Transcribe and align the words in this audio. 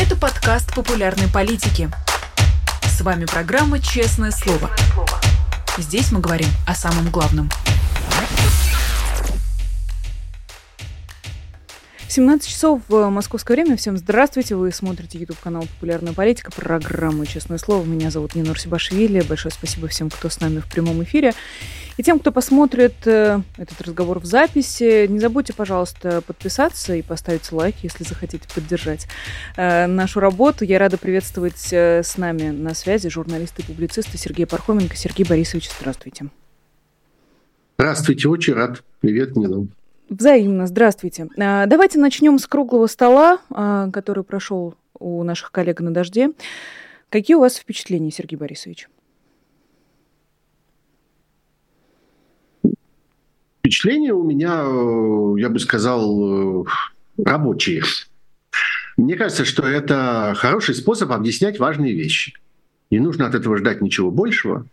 Это 0.00 0.14
подкаст 0.14 0.72
популярной 0.76 1.26
политики. 1.26 1.90
С 2.84 3.00
вами 3.00 3.24
программа 3.24 3.80
«Честное 3.80 4.30
слово». 4.30 4.70
Здесь 5.76 6.12
мы 6.12 6.20
говорим 6.20 6.46
о 6.68 6.74
самом 6.76 7.10
главном. 7.10 7.50
17 12.08 12.48
часов 12.48 12.80
в 12.86 13.10
московское 13.10 13.56
время. 13.56 13.76
Всем 13.76 13.98
здравствуйте. 13.98 14.54
Вы 14.54 14.70
смотрите 14.70 15.18
YouTube 15.18 15.40
канал 15.40 15.62
«Популярная 15.62 16.12
политика», 16.12 16.52
программу 16.52 17.26
«Честное 17.26 17.58
слово». 17.58 17.84
Меня 17.84 18.12
зовут 18.12 18.36
Нина 18.36 18.52
Урсибашвили. 18.52 19.20
Большое 19.22 19.52
спасибо 19.52 19.88
всем, 19.88 20.10
кто 20.10 20.28
с 20.28 20.38
нами 20.38 20.60
в 20.60 20.66
прямом 20.66 21.02
эфире. 21.02 21.34
И 21.98 22.02
тем, 22.04 22.20
кто 22.20 22.30
посмотрит 22.30 22.94
э, 23.06 23.40
этот 23.56 23.80
разговор 23.80 24.20
в 24.20 24.24
записи, 24.24 25.08
не 25.08 25.18
забудьте, 25.18 25.52
пожалуйста, 25.52 26.22
подписаться 26.24 26.94
и 26.94 27.02
поставить 27.02 27.50
лайк, 27.50 27.74
если 27.82 28.04
захотите 28.04 28.46
поддержать 28.54 29.08
э, 29.56 29.88
нашу 29.88 30.20
работу. 30.20 30.64
Я 30.64 30.78
рада 30.78 30.96
приветствовать 30.96 31.72
э, 31.72 32.04
с 32.04 32.16
нами 32.16 32.50
на 32.50 32.74
связи 32.74 33.08
журналиста 33.08 33.62
и 33.62 33.64
публициста 33.64 34.16
Сергея 34.16 34.46
Пархоменко. 34.46 34.94
Сергей 34.94 35.26
Борисович, 35.26 35.70
здравствуйте. 35.76 36.26
Здравствуйте, 37.78 38.28
очень 38.28 38.54
рад. 38.54 38.84
Привет, 39.00 39.34
Нина. 39.34 39.66
Взаимно, 40.08 40.68
здравствуйте. 40.68 41.26
Давайте 41.36 41.98
начнем 41.98 42.38
с 42.38 42.46
круглого 42.46 42.86
стола, 42.86 43.38
который 43.92 44.22
прошел 44.22 44.74
у 45.00 45.24
наших 45.24 45.50
коллег 45.50 45.80
на 45.80 45.92
дожде. 45.92 46.30
Какие 47.08 47.34
у 47.34 47.40
вас 47.40 47.56
впечатления, 47.56 48.12
Сергей 48.12 48.36
Борисович? 48.36 48.88
Впечатления 53.58 54.12
у 54.12 54.22
меня, 54.22 54.62
э, 54.64 55.40
я 55.40 55.48
бы 55.48 55.58
сказал, 55.58 56.62
э, 56.62 56.64
рабочие. 57.24 57.82
Мне 58.96 59.16
кажется, 59.16 59.44
что 59.44 59.62
это 59.66 60.34
хороший 60.36 60.74
способ 60.74 61.12
объяснять 61.12 61.58
важные 61.58 61.94
вещи. 61.94 62.34
Не 62.90 63.00
нужно 63.00 63.26
от 63.26 63.34
этого 63.34 63.56
ждать 63.58 63.80
ничего 63.80 64.10
большего. 64.10 64.66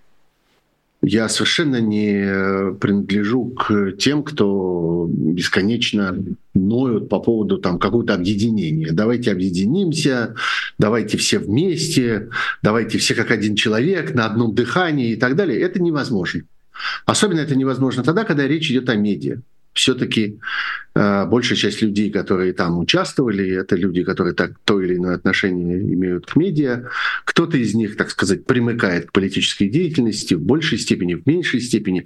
Я 1.01 1.29
совершенно 1.29 1.79
не 1.79 2.73
принадлежу 2.79 3.45
к 3.49 3.91
тем, 3.99 4.23
кто 4.23 5.07
бесконечно 5.07 6.17
ноют 6.55 7.09
по 7.09 7.19
поводу 7.19 7.59
там 7.59 7.77
какого-то 7.77 8.15
объединения. 8.15 8.91
Давайте 8.91 9.31
объединимся, 9.31 10.35
давайте 10.79 11.17
все 11.17 11.37
вместе, 11.37 12.29
давайте 12.63 12.97
все 12.97 13.13
как 13.13 13.29
один 13.29 13.55
человек 13.55 14.15
на 14.15 14.25
одном 14.25 14.55
дыхании 14.55 15.11
и 15.11 15.15
так 15.15 15.35
далее. 15.35 15.59
Это 15.59 15.79
невозможно. 15.79 16.41
Особенно 17.05 17.39
это 17.39 17.55
невозможно 17.55 18.03
тогда, 18.03 18.23
когда 18.23 18.47
речь 18.47 18.69
идет 18.69 18.89
о 18.89 18.95
медиа 18.95 19.41
все-таки 19.75 20.39
э, 20.95 21.25
большая 21.25 21.57
часть 21.57 21.81
людей, 21.81 22.09
которые 22.09 22.53
там 22.53 22.79
участвовали, 22.79 23.51
это 23.51 23.75
люди, 23.75 24.03
которые 24.03 24.33
так 24.33 24.53
то 24.63 24.81
или 24.81 24.95
иное 24.95 25.15
отношение 25.15 25.77
имеют 25.77 26.25
к 26.25 26.37
медиа. 26.37 26.85
Кто-то 27.25 27.57
из 27.57 27.75
них, 27.75 27.97
так 27.97 28.09
сказать, 28.09 28.45
примыкает 28.45 29.07
к 29.07 29.11
политической 29.11 29.67
деятельности 29.67 30.33
в 30.33 30.41
большей 30.41 30.77
степени, 30.77 31.15
в 31.15 31.25
меньшей 31.27 31.59
степени, 31.59 32.05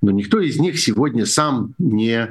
но 0.00 0.10
никто 0.10 0.40
из 0.40 0.58
них 0.58 0.80
сегодня 0.80 1.26
сам 1.26 1.74
не 1.78 2.30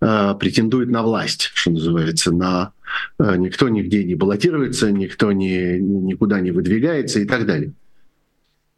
э, 0.00 0.34
претендует 0.38 0.90
на 0.90 1.02
власть, 1.02 1.50
что 1.52 1.72
называется, 1.72 2.30
на 2.30 2.72
э, 3.18 3.34
никто 3.36 3.68
нигде 3.68 4.04
не 4.04 4.14
баллотируется, 4.14 4.92
никто 4.92 5.32
не, 5.32 5.80
никуда 5.80 6.40
не 6.40 6.52
выдвигается 6.52 7.18
и 7.18 7.24
так 7.24 7.46
далее. 7.46 7.72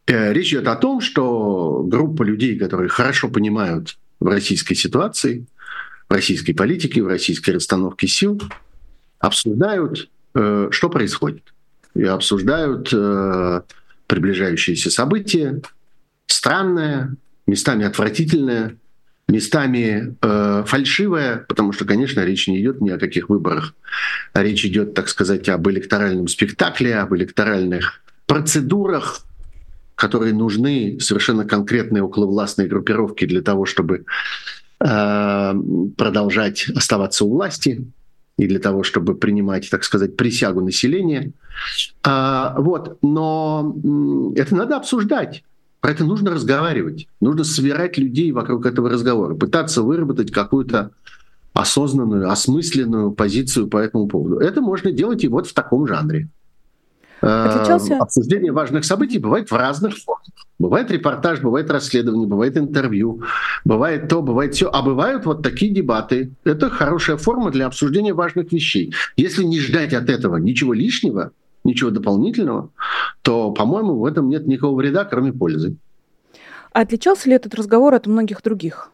Э, 0.07 0.33
речь 0.33 0.51
идет 0.51 0.67
о 0.67 0.75
том, 0.75 1.01
что 1.01 1.83
группа 1.85 2.23
людей, 2.23 2.57
которые 2.57 2.89
хорошо 2.89 3.29
понимают 3.29 3.97
в 4.19 4.27
российской 4.27 4.75
ситуации, 4.75 5.45
в 6.09 6.13
российской 6.13 6.53
политике, 6.53 7.01
в 7.01 7.07
российской 7.07 7.51
расстановке 7.51 8.07
сил, 8.07 8.41
обсуждают, 9.19 10.09
э, 10.35 10.67
что 10.71 10.89
происходит. 10.89 11.53
И 11.95 12.03
обсуждают 12.03 12.89
э, 12.91 13.61
приближающиеся 14.07 14.91
события, 14.91 15.61
странное, 16.27 17.15
местами 17.47 17.85
отвратительное, 17.85 18.77
местами 19.27 20.15
э, 20.21 20.63
фальшивое, 20.65 21.45
потому 21.47 21.71
что, 21.71 21.85
конечно, 21.85 22.25
речь 22.25 22.47
не 22.47 22.59
идет 22.61 22.81
ни 22.81 22.89
о 22.89 22.97
каких 22.97 23.29
выборах, 23.29 23.73
речь 24.33 24.65
идет, 24.65 24.93
так 24.93 25.07
сказать, 25.07 25.47
об 25.49 25.69
электоральном 25.69 26.27
спектакле, 26.27 26.97
об 26.97 27.15
электоральных 27.15 28.01
процедурах, 28.25 29.21
которые 30.03 30.33
нужны 30.33 30.99
совершенно 30.99 31.45
конкретные 31.45 32.03
околовластные 32.03 32.67
группировки 32.67 33.23
для 33.25 33.41
того, 33.41 33.65
чтобы 33.65 34.03
э, 34.81 35.53
продолжать 35.97 36.67
оставаться 36.75 37.23
у 37.23 37.29
власти 37.29 37.85
и 38.37 38.45
для 38.45 38.59
того, 38.59 38.83
чтобы 38.83 39.15
принимать, 39.15 39.69
так 39.69 39.85
сказать, 39.85 40.17
присягу 40.17 40.59
населения. 40.59 41.31
А, 42.03 42.53
вот, 42.57 42.97
но 43.01 43.73
это 44.35 44.53
надо 44.53 44.75
обсуждать. 44.75 45.45
Про 45.79 45.91
это 45.91 46.03
нужно 46.03 46.31
разговаривать. 46.31 47.07
Нужно 47.21 47.45
собирать 47.45 47.97
людей 47.97 48.33
вокруг 48.33 48.65
этого 48.65 48.89
разговора, 48.89 49.35
пытаться 49.35 49.83
выработать 49.83 50.33
какую-то 50.33 50.91
осознанную, 51.53 52.29
осмысленную 52.29 53.13
позицию 53.13 53.67
по 53.69 53.77
этому 53.77 54.07
поводу. 54.07 54.39
Это 54.39 54.59
можно 54.59 54.91
делать 54.91 55.23
и 55.23 55.29
вот 55.29 55.47
в 55.47 55.53
таком 55.53 55.87
жанре. 55.87 56.27
Отличался... 57.23 57.93
Эм, 57.93 58.01
обсуждение 58.01 58.51
важных 58.51 58.83
событий 58.83 59.17
бывает 59.17 59.49
в 59.49 59.55
разных 59.55 59.97
формах. 59.97 60.23
Бывает 60.59 60.91
репортаж, 60.91 61.39
бывает 61.39 61.71
расследование, 61.71 62.27
бывает 62.27 62.57
интервью, 62.57 63.23
бывает 63.63 64.09
то, 64.09 64.21
бывает 64.21 64.53
все. 64.55 64.69
А 64.69 64.81
бывают 64.81 65.25
вот 65.25 65.41
такие 65.41 65.73
дебаты. 65.73 66.33
Это 66.43 66.69
хорошая 66.69 67.17
форма 67.17 67.49
для 67.49 67.65
обсуждения 67.65 68.13
важных 68.13 68.51
вещей. 68.51 68.93
Если 69.15 69.43
не 69.43 69.59
ждать 69.59 69.93
от 69.93 70.09
этого 70.09 70.37
ничего 70.37 70.73
лишнего, 70.73 71.31
ничего 71.63 71.91
дополнительного, 71.91 72.71
то, 73.21 73.51
по-моему, 73.51 73.99
в 73.99 74.05
этом 74.05 74.27
нет 74.27 74.45
никакого 74.45 74.75
вреда, 74.77 75.05
кроме 75.05 75.31
пользы. 75.31 75.77
А 76.73 76.81
отличался 76.81 77.29
ли 77.29 77.35
этот 77.35 77.55
разговор 77.55 77.93
от 77.93 78.05
многих 78.05 78.41
других? 78.41 78.91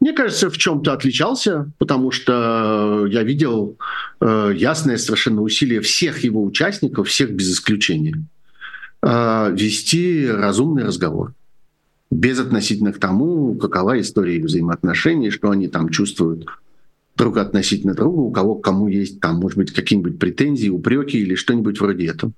Мне 0.00 0.12
кажется, 0.12 0.48
в 0.48 0.56
чем-то 0.56 0.92
отличался, 0.92 1.70
потому 1.78 2.10
что 2.12 3.06
я 3.10 3.22
видел 3.24 3.76
э, 4.20 4.52
ясное 4.54 4.96
совершенно 4.96 5.42
усилие 5.42 5.80
всех 5.80 6.22
его 6.22 6.44
участников, 6.44 7.08
всех 7.08 7.30
без 7.30 7.52
исключения, 7.52 8.22
э, 9.02 9.52
вести 9.52 10.28
разумный 10.30 10.84
разговор 10.84 11.32
без 12.10 12.38
относительно 12.38 12.92
к 12.92 12.98
тому, 12.98 13.54
какова 13.54 14.00
история 14.00 14.36
их 14.36 14.44
взаимоотношений, 14.44 15.30
что 15.30 15.50
они 15.50 15.68
там 15.68 15.90
чувствуют 15.90 16.46
друг 17.16 17.36
относительно 17.36 17.94
друга, 17.94 18.20
у 18.20 18.30
кого 18.30 18.54
к 18.54 18.64
кому 18.64 18.88
есть 18.88 19.20
там, 19.20 19.36
может 19.36 19.58
быть, 19.58 19.72
какие-нибудь 19.72 20.18
претензии, 20.18 20.68
упреки 20.68 21.18
или 21.18 21.34
что-нибудь 21.34 21.80
вроде 21.80 22.06
этого. 22.06 22.32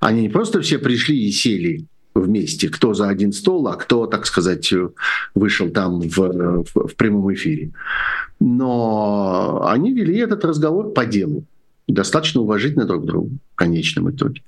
Они 0.00 0.22
не 0.22 0.28
просто 0.28 0.60
все 0.60 0.78
пришли 0.78 1.26
и 1.26 1.30
сели 1.30 1.84
вместе, 2.14 2.68
кто 2.68 2.94
за 2.94 3.08
один 3.08 3.32
стол, 3.32 3.68
а 3.68 3.76
кто, 3.76 4.06
так 4.06 4.26
сказать, 4.26 4.72
вышел 5.34 5.70
там 5.70 6.00
в, 6.00 6.16
в, 6.18 6.88
в 6.88 6.96
прямом 6.96 7.32
эфире. 7.34 7.70
Но 8.40 9.66
они 9.66 9.92
вели 9.92 10.18
этот 10.18 10.44
разговор 10.44 10.92
по 10.92 11.04
делу 11.04 11.44
достаточно 11.88 12.42
уважительно 12.42 12.84
друг 12.84 13.02
к 13.02 13.06
другу 13.06 13.30
в 13.52 13.56
конечном 13.56 14.10
итоге. 14.10 14.42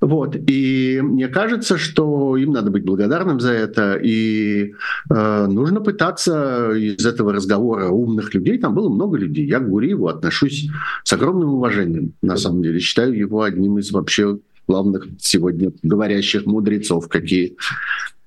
Вот. 0.00 0.34
И 0.46 1.00
мне 1.02 1.28
кажется, 1.28 1.76
что 1.76 2.36
им 2.36 2.52
надо 2.52 2.70
быть 2.70 2.84
благодарным 2.84 3.38
за 3.38 3.52
это, 3.52 4.00
и 4.02 4.72
э, 5.10 5.46
нужно 5.46 5.80
пытаться 5.80 6.72
из 6.72 7.04
этого 7.04 7.32
разговора 7.32 7.88
умных 7.88 8.34
людей, 8.34 8.58
там 8.58 8.74
было 8.74 8.88
много 8.88 9.18
людей, 9.18 9.46
я 9.46 9.60
к 9.60 9.68
Гуриеву 9.68 10.08
отношусь 10.08 10.68
с 11.04 11.12
огромным 11.12 11.54
уважением, 11.54 12.14
на 12.22 12.36
самом 12.36 12.62
деле, 12.62 12.80
считаю 12.80 13.14
его 13.14 13.42
одним 13.42 13.78
из 13.78 13.92
вообще 13.92 14.38
главных 14.70 15.06
сегодня 15.18 15.72
говорящих 15.82 16.46
мудрецов, 16.46 17.08
какие 17.08 17.56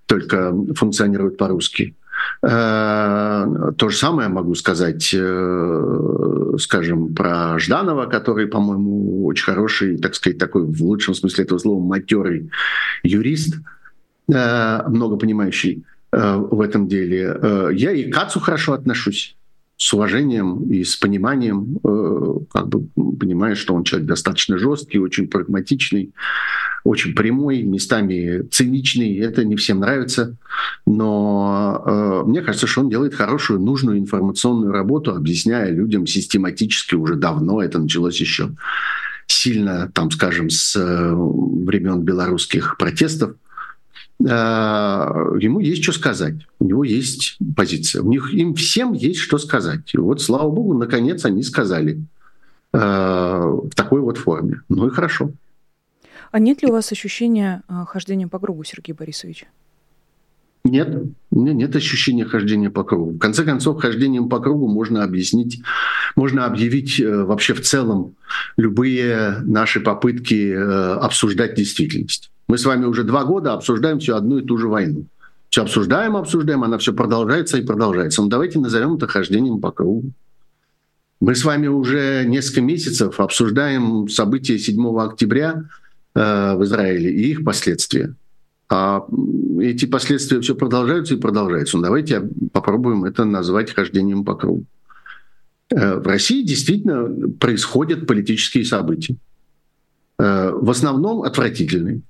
только 0.05 0.53
функционируют 0.75 1.37
по-русски. 1.37 1.95
Э, 2.41 3.45
то 3.77 3.89
же 3.89 3.97
самое 3.97 4.27
могу 4.27 4.55
сказать, 4.55 5.13
э, 5.13 6.55
скажем, 6.59 7.15
про 7.15 7.57
Жданова, 7.59 8.05
который, 8.07 8.47
по-моему, 8.47 9.25
очень 9.25 9.45
хороший, 9.45 9.97
так 9.97 10.15
сказать, 10.15 10.37
такой 10.37 10.63
в 10.63 10.83
лучшем 10.83 11.13
смысле 11.13 11.45
этого 11.45 11.59
слова 11.59 11.81
матерый 11.81 12.49
юрист, 13.03 13.55
э, 14.31 14.89
много 14.89 15.15
понимающий 15.15 15.83
в 16.11 16.61
этом 16.61 16.87
деле. 16.87 17.39
Я 17.73 17.91
и 17.91 18.11
к 18.11 18.13
Кацу 18.13 18.39
хорошо 18.39 18.73
отношусь 18.73 19.35
с 19.83 19.93
уважением 19.93 20.71
и 20.71 20.85
с 20.85 20.95
пониманием, 20.95 21.77
э, 21.83 22.35
как 22.53 22.69
бы 22.69 22.87
понимая, 23.19 23.53
что 23.55 23.73
он 23.73 23.83
человек 23.83 24.07
достаточно 24.07 24.57
жесткий, 24.57 24.97
очень 24.97 25.27
прагматичный, 25.27 26.13
очень 26.85 27.13
прямой, 27.13 27.63
местами 27.63 28.43
циничный. 28.49 29.17
Это 29.17 29.43
не 29.43 29.57
всем 29.57 29.81
нравится, 29.81 30.37
но 30.85 31.83
э, 31.85 32.29
мне 32.29 32.41
кажется, 32.41 32.65
что 32.65 32.79
он 32.79 32.89
делает 32.89 33.13
хорошую, 33.13 33.59
нужную 33.59 33.97
информационную 33.97 34.71
работу, 34.71 35.13
объясняя 35.13 35.69
людям 35.69 36.07
систематически 36.07 36.95
уже 36.95 37.15
давно, 37.15 37.61
это 37.61 37.77
началось 37.77 38.21
еще 38.21 38.51
сильно, 39.27 39.91
там, 39.93 40.11
скажем, 40.11 40.49
с 40.49 40.77
э, 40.77 41.13
времен 41.13 42.03
белорусских 42.03 42.77
протестов, 42.77 43.35
ему 44.19 45.59
есть 45.59 45.83
что 45.83 45.91
сказать, 45.91 46.35
у 46.59 46.65
него 46.65 46.83
есть 46.83 47.37
позиция, 47.55 48.01
у 48.03 48.09
них 48.09 48.33
им 48.33 48.53
всем 48.55 48.93
есть 48.93 49.19
что 49.19 49.37
сказать. 49.37 49.93
И 49.93 49.97
вот, 49.97 50.21
слава 50.21 50.49
богу, 50.49 50.73
наконец 50.73 51.25
они 51.25 51.43
сказали 51.43 52.01
в 52.71 53.69
такой 53.75 54.01
вот 54.01 54.17
форме. 54.17 54.61
Ну 54.69 54.87
и 54.87 54.91
хорошо. 54.91 55.31
А 56.31 56.39
нет 56.39 56.63
ли 56.63 56.69
у 56.69 56.71
вас 56.71 56.91
ощущения 56.91 57.63
хождения 57.87 58.27
по 58.27 58.39
кругу, 58.39 58.63
Сергей 58.63 58.93
Борисович? 58.93 59.45
Нет, 60.63 60.89
у 61.29 61.39
меня 61.39 61.53
нет 61.53 61.75
ощущения 61.75 62.23
хождения 62.23 62.69
по 62.69 62.83
кругу. 62.83 63.11
В 63.11 63.19
конце 63.19 63.43
концов, 63.43 63.81
хождением 63.81 64.29
по 64.29 64.39
кругу 64.39 64.67
можно 64.67 65.03
объяснить, 65.03 65.61
можно 66.15 66.45
объявить 66.45 67.01
э, 67.01 67.23
вообще 67.23 67.53
в 67.53 67.61
целом 67.61 68.15
любые 68.55 69.39
наши 69.43 69.81
попытки 69.81 70.53
э, 70.53 70.93
обсуждать 70.95 71.55
действительность. 71.55 72.31
Мы 72.53 72.59
с 72.59 72.65
вами 72.65 72.85
уже 72.85 73.03
два 73.03 73.23
года 73.23 73.53
обсуждаем 73.53 73.97
всю 73.97 74.13
одну 74.13 74.37
и 74.37 74.45
ту 74.45 74.59
же 74.59 74.67
войну. 74.67 75.07
Все 75.49 75.63
обсуждаем, 75.63 76.15
обсуждаем, 76.15 76.63
она 76.63 76.77
все 76.77 76.93
продолжается 76.93 77.57
и 77.57 77.65
продолжается. 77.65 78.21
Но 78.21 78.27
давайте 78.27 78.59
назовем 78.59 78.93
это 78.93 79.07
хождением 79.07 79.59
по 79.59 79.71
кругу. 79.71 80.11
Мы 81.19 81.33
с 81.33 81.43
вами 81.45 81.65
уже 81.65 82.25
несколько 82.27 82.61
месяцев 82.61 83.19
обсуждаем 83.19 84.07
события 84.07 84.59
7 84.59 84.99
октября 84.99 85.63
э, 86.13 86.55
в 86.55 86.63
Израиле 86.63 87.11
и 87.11 87.31
их 87.31 87.43
последствия. 87.43 88.13
А 88.69 89.03
эти 89.59 89.85
последствия 89.85 90.39
все 90.39 90.53
продолжаются 90.53 91.15
и 91.15 91.19
продолжаются. 91.19 91.77
Ну, 91.77 91.81
давайте 91.81 92.21
попробуем 92.51 93.03
это 93.05 93.25
назвать 93.25 93.73
хождением 93.73 94.23
по 94.23 94.35
кругу. 94.35 94.65
Э, 95.71 95.95
в 95.95 96.05
России 96.05 96.43
действительно 96.43 97.31
происходят 97.39 98.05
политические 98.05 98.63
события. 98.63 99.15
Э, 100.19 100.51
в 100.51 100.69
основном 100.69 101.23
отвратительные, 101.23 102.03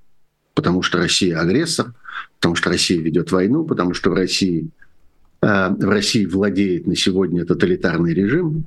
потому 0.53 0.81
что 0.81 0.97
Россия 0.97 1.39
агрессор, 1.39 1.93
потому 2.39 2.55
что 2.55 2.69
Россия 2.69 3.01
ведет 3.01 3.31
войну, 3.31 3.65
потому 3.65 3.93
что 3.93 4.09
в 4.09 4.13
России, 4.13 4.69
э, 5.41 5.69
в 5.69 5.89
России 5.89 6.25
владеет 6.25 6.87
на 6.87 6.95
сегодня 6.95 7.45
тоталитарный 7.45 8.13
режим, 8.13 8.65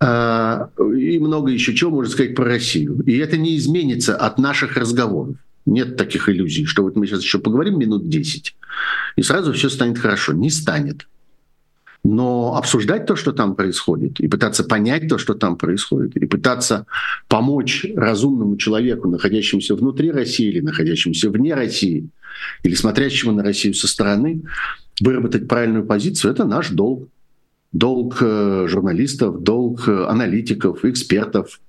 и 0.00 1.18
много 1.18 1.50
еще 1.50 1.74
чего 1.74 1.90
можно 1.90 2.12
сказать 2.12 2.36
про 2.36 2.44
Россию. 2.44 3.02
И 3.04 3.16
это 3.18 3.36
не 3.36 3.56
изменится 3.56 4.16
от 4.16 4.38
наших 4.38 4.76
разговоров. 4.76 5.36
Нет 5.66 5.96
таких 5.96 6.28
иллюзий, 6.28 6.66
что 6.66 6.84
вот 6.84 6.94
мы 6.94 7.06
сейчас 7.06 7.22
еще 7.22 7.40
поговорим 7.40 7.78
минут 7.78 8.08
10, 8.08 8.56
и 9.16 9.22
сразу 9.22 9.52
все 9.52 9.68
станет 9.68 9.98
хорошо. 9.98 10.32
Не 10.32 10.50
станет. 10.50 11.08
Но 12.10 12.56
обсуждать 12.56 13.04
то, 13.04 13.16
что 13.16 13.32
там 13.32 13.54
происходит, 13.54 14.18
и 14.18 14.28
пытаться 14.28 14.64
понять 14.64 15.08
то, 15.08 15.18
что 15.18 15.34
там 15.34 15.58
происходит, 15.58 16.16
и 16.16 16.24
пытаться 16.24 16.86
помочь 17.28 17.84
разумному 17.94 18.56
человеку, 18.56 19.10
находящемуся 19.10 19.74
внутри 19.74 20.10
России 20.10 20.46
или 20.48 20.60
находящемуся 20.60 21.28
вне 21.28 21.54
России, 21.54 22.08
или 22.62 22.74
смотрящему 22.74 23.32
на 23.32 23.42
Россию 23.42 23.74
со 23.74 23.86
стороны, 23.86 24.40
выработать 25.02 25.48
правильную 25.48 25.84
позицию, 25.84 26.32
это 26.32 26.46
наш 26.46 26.70
долг. 26.70 27.10
Долг 27.72 28.16
э, 28.22 28.66
журналистов, 28.66 29.42
долг 29.42 29.86
э, 29.86 30.06
аналитиков, 30.06 30.86
экспертов, 30.86 31.60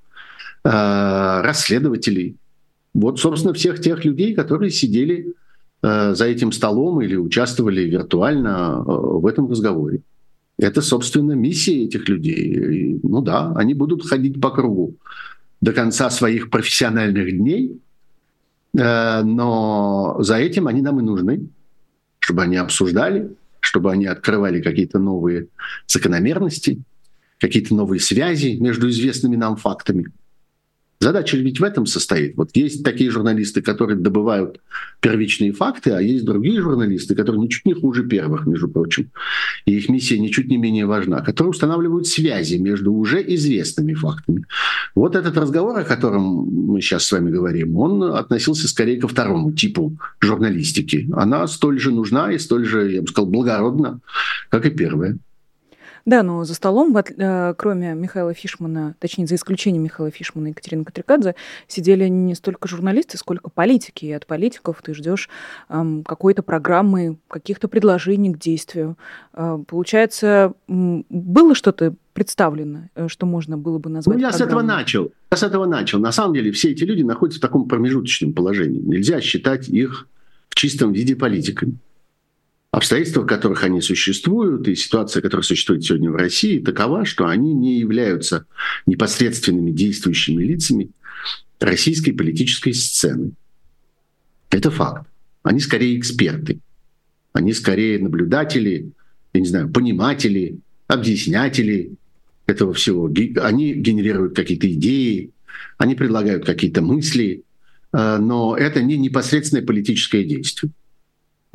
э, 0.63 1.41
расследователей– 1.43 2.37
вот, 2.93 3.19
собственно, 3.19 3.53
всех 3.53 3.81
тех 3.81 4.03
людей, 4.05 4.33
которые 4.33 4.71
сидели 4.71 5.33
за 5.81 6.25
этим 6.25 6.51
столом 6.51 7.01
или 7.01 7.15
участвовали 7.15 7.83
виртуально 7.83 8.81
в 8.83 9.25
этом 9.27 9.49
разговоре. 9.49 10.01
Это, 10.59 10.81
собственно, 10.81 11.31
миссия 11.31 11.85
этих 11.85 12.09
людей. 12.09 12.35
И, 12.35 12.99
ну 13.01 13.21
да, 13.21 13.53
они 13.55 13.73
будут 13.73 14.05
ходить 14.05 14.41
по 14.41 14.51
кругу 14.51 14.95
до 15.61 15.71
конца 15.71 16.09
своих 16.09 16.49
профессиональных 16.49 17.31
дней, 17.31 17.79
э, 18.77 19.23
но 19.23 20.17
за 20.19 20.35
этим 20.35 20.67
они 20.67 20.81
нам 20.81 20.99
и 20.99 21.03
нужны, 21.03 21.47
чтобы 22.19 22.43
они 22.43 22.57
обсуждали, 22.57 23.29
чтобы 23.61 23.91
они 23.91 24.05
открывали 24.05 24.61
какие-то 24.61 24.99
новые 24.99 25.47
закономерности, 25.87 26.81
какие-то 27.39 27.73
новые 27.73 28.01
связи 28.01 28.57
между 28.59 28.89
известными 28.89 29.37
нам 29.37 29.55
фактами– 29.55 30.11
Задача 31.01 31.37
ведь 31.37 31.61
в 31.61 31.63
этом 31.63 31.85
состоит. 31.85 32.35
Вот 32.35 32.49
есть 32.55 32.83
такие 32.83 33.09
журналисты, 33.09 33.61
которые 33.61 33.97
добывают 33.97 34.59
первичные 34.99 35.53
факты, 35.53 35.91
а 35.91 36.01
есть 36.01 36.25
другие 36.25 36.61
журналисты, 36.61 37.15
которые 37.15 37.41
ничуть 37.41 37.65
не 37.65 37.73
хуже 37.73 38.03
первых, 38.03 38.45
между 38.45 38.67
прочим. 38.67 39.09
И 39.65 39.77
их 39.77 39.87
миссия 39.87 40.19
ничуть 40.19 40.49
не 40.49 40.57
менее 40.57 40.85
важна, 40.85 41.21
которые 41.21 41.51
устанавливают 41.51 42.05
связи 42.05 42.57
между 42.57 42.91
уже 42.91 43.23
известными 43.33 43.93
фактами. 43.93 44.43
Вот 44.93 45.15
этот 45.15 45.37
разговор, 45.37 45.79
о 45.79 45.85
котором 45.85 46.21
мы 46.23 46.81
сейчас 46.81 47.05
с 47.05 47.11
вами 47.13 47.31
говорим, 47.31 47.77
он 47.77 48.03
относился 48.03 48.67
скорее 48.67 48.99
ко 48.99 49.07
второму 49.07 49.53
типу 49.53 49.97
журналистики. 50.19 51.09
Она 51.13 51.47
столь 51.47 51.79
же 51.79 51.91
нужна 51.91 52.33
и 52.33 52.37
столь 52.37 52.65
же, 52.65 52.91
я 52.91 53.01
бы 53.01 53.07
сказал, 53.07 53.29
благородна, 53.29 54.01
как 54.49 54.65
и 54.65 54.69
первая. 54.69 55.17
Да, 56.09 56.23
но 56.23 56.43
за 56.43 56.55
столом, 56.55 56.97
э, 56.97 57.53
кроме 57.55 57.93
Михаила 57.93 58.33
Фишмана, 58.33 58.95
точнее, 58.97 59.27
за 59.27 59.35
исключением 59.35 59.83
Михаила 59.83 60.09
Фишмана 60.09 60.47
и 60.47 60.49
Екатерины 60.49 60.83
Катрикадзе, 60.83 61.35
сидели 61.67 62.07
не 62.07 62.33
столько 62.33 62.67
журналисты, 62.67 63.19
сколько 63.19 63.51
политики. 63.51 64.05
И 64.05 64.11
от 64.11 64.25
политиков 64.25 64.81
ты 64.81 64.95
ждешь 64.95 65.29
эм, 65.69 66.03
какой-то 66.03 66.41
программы, 66.41 67.19
каких-то 67.27 67.67
предложений 67.67 68.33
к 68.33 68.39
действию. 68.39 68.97
Э, 69.35 69.59
получается, 69.67 70.53
было 70.67 71.53
что-то 71.53 71.93
представлено, 72.13 72.89
э, 72.95 73.07
что 73.07 73.27
можно 73.27 73.55
было 73.55 73.77
бы 73.77 73.91
назвать 73.91 74.17
Ну, 74.17 74.23
я 74.23 74.29
программой? 74.29 74.47
с 74.47 74.51
этого 74.51 74.61
начал. 74.63 75.11
Я 75.31 75.37
с 75.37 75.43
этого 75.43 75.65
начал. 75.67 75.99
На 75.99 76.11
самом 76.11 76.33
деле 76.33 76.51
все 76.51 76.71
эти 76.71 76.85
люди 76.85 77.03
находятся 77.03 77.37
в 77.37 77.41
таком 77.43 77.67
промежуточном 77.67 78.33
положении. 78.33 78.79
Нельзя 78.79 79.21
считать 79.21 79.69
их 79.69 80.07
в 80.49 80.55
чистом 80.55 80.91
виде 80.91 81.15
политиками 81.15 81.77
обстоятельства, 82.71 83.21
в 83.21 83.25
которых 83.25 83.63
они 83.63 83.81
существуют, 83.81 84.67
и 84.67 84.75
ситуация, 84.75 85.21
которая 85.21 85.43
существует 85.43 85.83
сегодня 85.83 86.11
в 86.11 86.15
России, 86.15 86.59
такова, 86.59 87.05
что 87.05 87.27
они 87.27 87.53
не 87.53 87.79
являются 87.79 88.45
непосредственными 88.85 89.71
действующими 89.71 90.43
лицами 90.43 90.89
российской 91.59 92.11
политической 92.11 92.73
сцены. 92.73 93.31
Это 94.49 94.71
факт. 94.71 95.07
Они 95.43 95.59
скорее 95.59 95.97
эксперты. 95.97 96.59
Они 97.33 97.53
скорее 97.53 97.99
наблюдатели, 97.99 98.91
я 99.33 99.39
не 99.39 99.47
знаю, 99.47 99.69
пониматели, 99.69 100.59
объяснятели 100.87 101.93
этого 102.45 102.73
всего. 102.73 103.11
Они 103.41 103.73
генерируют 103.73 104.35
какие-то 104.35 104.71
идеи, 104.73 105.31
они 105.77 105.95
предлагают 105.95 106.45
какие-то 106.45 106.81
мысли, 106.81 107.43
э, 107.93 108.17
но 108.17 108.55
это 108.57 108.81
не 108.81 108.97
непосредственное 108.97 109.65
политическое 109.65 110.23
действие. 110.23 110.71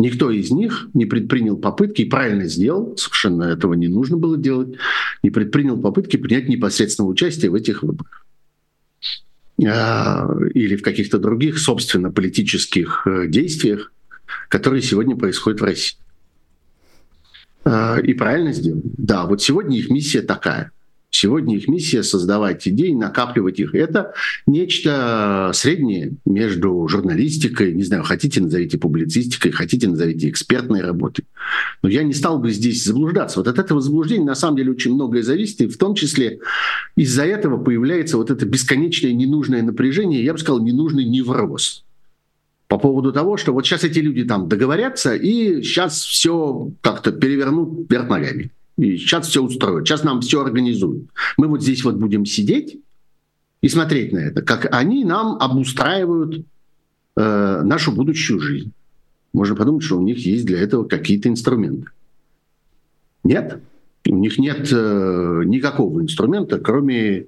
Никто 0.05 0.31
из 0.31 0.51
них 0.51 0.91
не 0.93 1.07
предпринял 1.07 1.57
попытки, 1.57 2.03
и 2.03 2.05
правильно 2.05 2.45
сделал, 2.45 2.95
совершенно 2.99 3.45
этого 3.45 3.73
не 3.73 3.89
нужно 3.89 4.19
было 4.19 4.37
делать, 4.37 4.77
не 5.23 5.31
предпринял 5.31 5.81
попытки 5.81 6.19
принять 6.19 6.47
непосредственное 6.47 7.09
участие 7.09 7.51
в 7.51 7.55
этих 7.55 7.83
выборах 7.83 8.27
а, 9.67 10.29
или 10.53 10.77
в 10.77 10.83
каких-то 10.83 11.19
других, 11.19 11.59
собственно, 11.59 12.13
политических 12.13 13.07
э, 13.07 13.29
действиях, 13.29 13.93
которые 14.51 14.83
сегодня 14.83 15.17
происходят 15.17 15.63
в 15.63 15.65
России. 15.65 15.97
А, 17.65 17.97
и 17.99 18.13
правильно 18.13 18.53
сделал. 18.53 18.83
Да, 18.85 19.25
вот 19.25 19.41
сегодня 19.41 19.79
их 19.79 19.89
миссия 19.89 20.21
такая. 20.21 20.71
Сегодня 21.15 21.57
их 21.57 21.69
миссия 21.69 22.03
создавать 22.03 22.67
идеи, 22.67 22.93
накапливать 22.93 23.61
их. 23.61 23.77
Это 23.77 24.15
нечто 24.49 25.53
среднее 25.55 26.15
между 26.25 26.89
журналистикой, 26.89 27.73
не 27.73 27.85
знаю, 27.85 28.03
хотите 28.03 28.41
назовите 28.41 28.79
публицистикой, 28.79 29.53
хотите 29.53 29.87
назовите 29.87 30.29
экспертной 30.29 30.81
работой. 30.81 31.25
Но 31.83 31.89
я 31.89 32.03
не 32.03 32.15
стал 32.15 32.41
бы 32.41 32.51
здесь 32.51 32.85
заблуждаться. 32.85 33.39
Вот 33.39 33.47
от 33.47 33.61
этого 33.61 33.81
заблуждения 33.81 34.25
на 34.25 34.35
самом 34.35 34.57
деле 34.57 34.73
очень 34.73 34.93
многое 34.93 35.23
зависит, 35.23 35.61
и 35.61 35.69
в 35.69 35.79
том 35.79 35.95
числе 35.95 36.41
из-за 36.97 37.25
этого 37.25 37.63
появляется 37.63 38.17
вот 38.17 38.33
это 38.33 38.45
бесконечное 38.45 39.13
ненужное 39.13 39.63
напряжение, 39.63 40.25
я 40.25 40.33
бы 40.33 40.41
сказал, 40.41 40.61
ненужный 40.61 41.05
невроз 41.05 41.85
по 42.67 42.77
поводу 42.77 43.13
того, 43.13 43.37
что 43.37 43.53
вот 43.53 43.65
сейчас 43.65 43.85
эти 43.85 44.01
люди 44.01 44.25
там 44.25 44.49
договорятся, 44.49 45.15
и 45.15 45.63
сейчас 45.63 46.03
все 46.03 46.73
как-то 46.81 47.13
перевернут 47.13 47.89
вверх 47.89 48.09
ногами. 48.09 48.51
И 48.77 48.97
сейчас 48.97 49.29
все 49.29 49.43
устроят, 49.43 49.87
сейчас 49.87 50.03
нам 50.03 50.21
все 50.21 50.41
организуют. 50.43 51.09
Мы 51.37 51.47
вот 51.47 51.63
здесь 51.63 51.85
вот 51.85 51.97
будем 51.97 52.27
сидеть 52.27 52.81
и 53.61 53.69
смотреть 53.69 54.13
на 54.13 54.19
это, 54.19 54.43
как 54.43 54.75
они 54.75 55.05
нам 55.05 55.37
обустраивают 55.41 56.45
э, 57.17 57.63
нашу 57.63 57.93
будущую 57.93 58.41
жизнь. 58.41 58.73
Можно 59.33 59.55
подумать, 59.55 59.85
что 59.85 59.99
у 59.99 60.03
них 60.03 60.19
есть 60.19 60.45
для 60.45 60.61
этого 60.61 60.85
какие-то 60.85 61.29
инструменты. 61.29 61.89
Нет, 63.23 63.61
у 64.09 64.17
них 64.17 64.39
нет 64.39 64.69
э, 64.73 65.43
никакого 65.47 66.03
инструмента, 66.03 66.59
кроме 66.59 67.27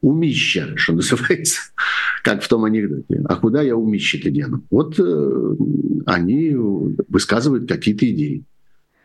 умища, 0.00 0.76
что 0.76 0.94
называется, 0.94 1.60
как 2.24 2.42
в 2.42 2.48
том 2.48 2.64
анекдоте. 2.64 3.22
А 3.24 3.36
куда 3.36 3.62
я 3.62 3.76
умище-то 3.76 4.30
дену? 4.30 4.62
Вот 4.70 4.98
э, 4.98 5.56
они 6.06 6.52
высказывают 7.08 7.68
какие-то 7.68 8.10
идеи 8.10 8.44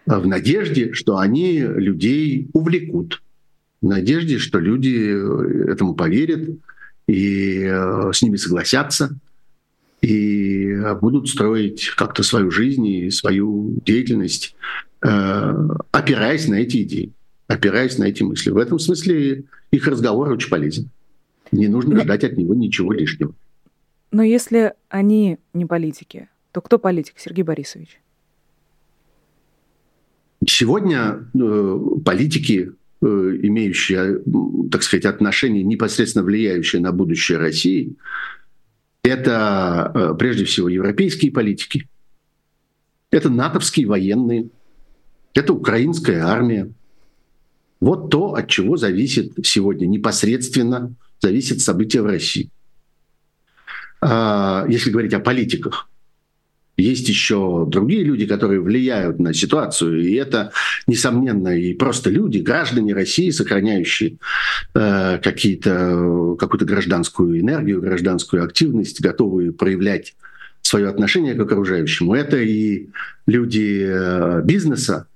в 0.05 0.27
надежде, 0.27 0.93
что 0.93 1.17
они 1.17 1.59
людей 1.59 2.49
увлекут, 2.53 3.21
в 3.81 3.87
надежде, 3.87 4.39
что 4.39 4.59
люди 4.59 5.11
э, 5.13 5.71
этому 5.71 5.93
поверят 5.93 6.49
и 7.07 7.63
э, 7.63 8.11
с 8.13 8.21
ними 8.21 8.35
согласятся 8.37 9.17
и 10.01 10.69
э, 10.69 10.95
будут 10.95 11.29
строить 11.29 11.89
как-то 11.95 12.23
свою 12.23 12.51
жизнь 12.51 12.85
и 12.85 13.11
свою 13.11 13.79
деятельность, 13.85 14.55
опираясь 15.01 16.47
на 16.47 16.55
эти 16.55 16.81
идеи. 16.81 17.11
опираясь 17.47 17.99
на 17.99 18.05
эти 18.05 18.23
мысли. 18.23 18.49
В 18.49 18.57
этом 18.57 18.79
смысле 18.79 19.43
их 19.69 19.87
разговор 19.87 20.31
очень 20.31 20.49
полезен. 20.49 20.89
Не 21.51 21.67
нужно 21.67 22.01
ждать 22.01 22.23
от 22.23 22.37
него 22.37 22.55
ничего 22.55 22.91
лишнего. 22.91 23.35
Но 24.11 24.23
если 24.23 24.73
они 24.89 25.37
не 25.53 25.65
политики, 25.65 26.27
то 26.51 26.61
кто 26.61 26.79
политик, 26.79 27.15
Сергей 27.17 27.43
Борисович? 27.43 27.99
Сегодня 30.47 31.27
э, 31.33 31.79
политики, 32.03 32.71
э, 33.01 33.05
имеющие, 33.05 34.21
так 34.69 34.83
сказать, 34.83 35.05
отношения, 35.05 35.63
непосредственно 35.63 36.23
влияющие 36.23 36.81
на 36.81 36.91
будущее 36.91 37.37
России, 37.37 37.95
это 39.03 39.91
э, 39.93 40.15
прежде 40.17 40.45
всего 40.45 40.69
европейские 40.69 41.31
политики, 41.31 41.87
это 43.11 43.29
натовские 43.29 43.87
военные, 43.87 44.49
это 45.33 45.53
украинская 45.53 46.23
армия. 46.25 46.71
Вот 47.79 48.09
то, 48.09 48.35
от 48.35 48.49
чего 48.49 48.77
зависит 48.77 49.33
сегодня 49.43 49.85
непосредственно 49.85 50.95
зависит 51.19 51.61
события 51.61 52.01
в 52.01 52.05
России. 52.05 52.49
А, 54.01 54.65
если 54.69 54.91
говорить 54.91 55.13
о 55.13 55.19
политиках, 55.19 55.89
есть 56.77 57.07
еще 57.07 57.65
другие 57.67 58.03
люди, 58.03 58.25
которые 58.25 58.61
влияют 58.61 59.19
на 59.19 59.33
ситуацию, 59.33 60.01
и 60.01 60.13
это, 60.15 60.51
несомненно, 60.87 61.57
и 61.57 61.73
просто 61.73 62.09
люди, 62.09 62.39
граждане 62.39 62.93
России, 62.93 63.29
сохраняющие 63.29 64.17
э, 64.73 65.19
какие-то, 65.23 66.35
какую-то 66.37 66.65
гражданскую 66.65 67.39
энергию, 67.39 67.81
гражданскую 67.81 68.43
активность, 68.43 69.01
готовые 69.01 69.51
проявлять 69.51 70.15
свое 70.61 70.87
отношение 70.89 71.35
к 71.35 71.39
окружающему. 71.39 72.15
Это 72.15 72.37
и 72.37 72.89
люди 73.27 73.85
э, 73.87 74.41
бизнеса, 74.43 75.07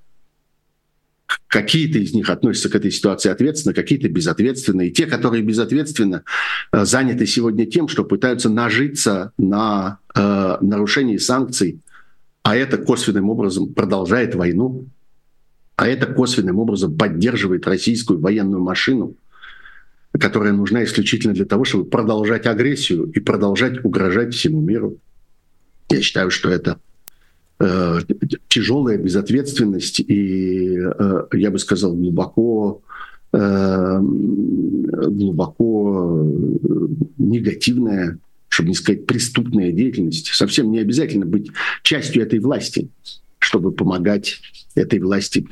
Какие-то 1.48 2.00
из 2.00 2.14
них 2.14 2.30
относятся 2.30 2.70
к 2.70 2.76
этой 2.76 2.92
ситуации 2.92 3.30
ответственно, 3.30 3.74
какие-то 3.74 4.10
безответственно. 4.10 4.82
И 4.82 4.92
те, 4.92 5.06
которые 5.06 5.44
безответственно 5.44 6.24
э, 6.72 6.86
заняты 6.86 7.26
сегодня 7.26 7.66
тем, 7.66 7.88
что 7.88 8.04
пытаются 8.04 8.50
нажиться 8.50 9.32
на 9.38 10.00
э, 10.16 10.58
нарушении 10.62 11.18
санкций, 11.18 11.82
а 12.44 12.56
это 12.56 12.78
косвенным 12.78 13.30
образом 13.30 13.74
продолжает 13.74 14.36
войну, 14.36 14.88
а 15.76 15.88
это 15.88 16.08
косвенным 16.08 16.60
образом 16.60 16.98
поддерживает 16.98 17.68
российскую 17.68 18.20
военную 18.20 18.62
машину, 18.62 19.16
которая 20.20 20.54
нужна 20.54 20.84
исключительно 20.84 21.34
для 21.34 21.46
того, 21.46 21.64
чтобы 21.64 21.86
продолжать 21.86 22.48
агрессию 22.48 23.12
и 23.12 23.20
продолжать 23.20 23.84
угрожать 23.86 24.34
всему 24.34 24.62
миру. 24.62 24.98
Я 25.90 26.02
считаю, 26.02 26.32
что 26.32 26.50
это 26.50 26.80
э, 27.60 28.00
тяжелая 28.48 28.98
безответственность 28.98 30.00
и, 30.00 30.78
э, 30.78 31.24
я 31.34 31.52
бы 31.52 31.60
сказал, 31.60 31.94
глубоко 31.94 32.82
э, 33.32 34.00
глубоко 35.08 36.28
негативная, 37.18 38.18
чтобы 38.48 38.70
не 38.70 38.76
сказать 38.76 39.06
преступная 39.06 39.72
деятельность. 39.72 40.28
Совсем 40.28 40.72
не 40.72 40.80
обязательно 40.80 41.26
быть 41.26 41.52
частью 41.84 42.24
этой 42.24 42.40
власти, 42.40 42.90
чтобы 43.38 43.72
помогать 43.72 44.42
этой 44.76 45.00
власти 45.00 45.48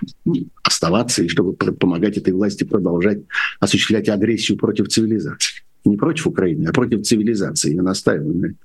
оставаться 0.64 1.24
и 1.24 1.28
чтобы 1.28 1.54
помогать 1.54 2.18
этой 2.18 2.34
власти 2.34 2.64
продолжать 2.64 3.20
осуществлять 3.60 4.10
агрессию 4.10 4.58
против 4.58 4.88
цивилизации. 4.90 5.64
Не 5.86 5.98
против 5.98 6.28
Украины, 6.28 6.68
а 6.68 6.74
против 6.74 7.04
цивилизации. 7.04 7.76
Я 7.76 7.82
настаиваю 7.82 8.34
на 8.36 8.46
этом. 8.48 8.58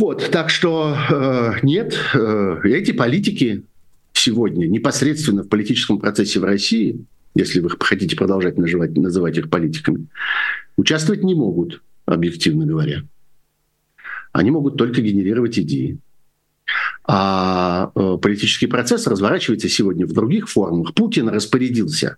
Вот, 0.00 0.30
так 0.32 0.48
что 0.48 0.96
э, 1.10 1.52
нет, 1.62 1.94
э, 2.14 2.60
эти 2.64 2.92
политики 2.92 3.64
сегодня 4.14 4.66
непосредственно 4.66 5.42
в 5.42 5.48
политическом 5.48 5.98
процессе 5.98 6.40
в 6.40 6.44
России, 6.44 7.04
если 7.34 7.60
вы 7.60 7.68
хотите 7.78 8.16
продолжать 8.16 8.56
называть, 8.56 8.96
называть 8.96 9.36
их 9.36 9.50
политиками, 9.50 10.06
участвовать 10.78 11.22
не 11.22 11.34
могут, 11.34 11.82
объективно 12.06 12.64
говоря. 12.64 13.02
Они 14.32 14.50
могут 14.50 14.78
только 14.78 15.02
генерировать 15.02 15.58
идеи. 15.58 15.98
А 17.04 17.92
э, 17.94 18.16
политический 18.22 18.68
процесс 18.68 19.06
разворачивается 19.06 19.68
сегодня 19.68 20.06
в 20.06 20.14
других 20.14 20.48
формах. 20.48 20.94
Путин 20.94 21.28
распорядился, 21.28 22.16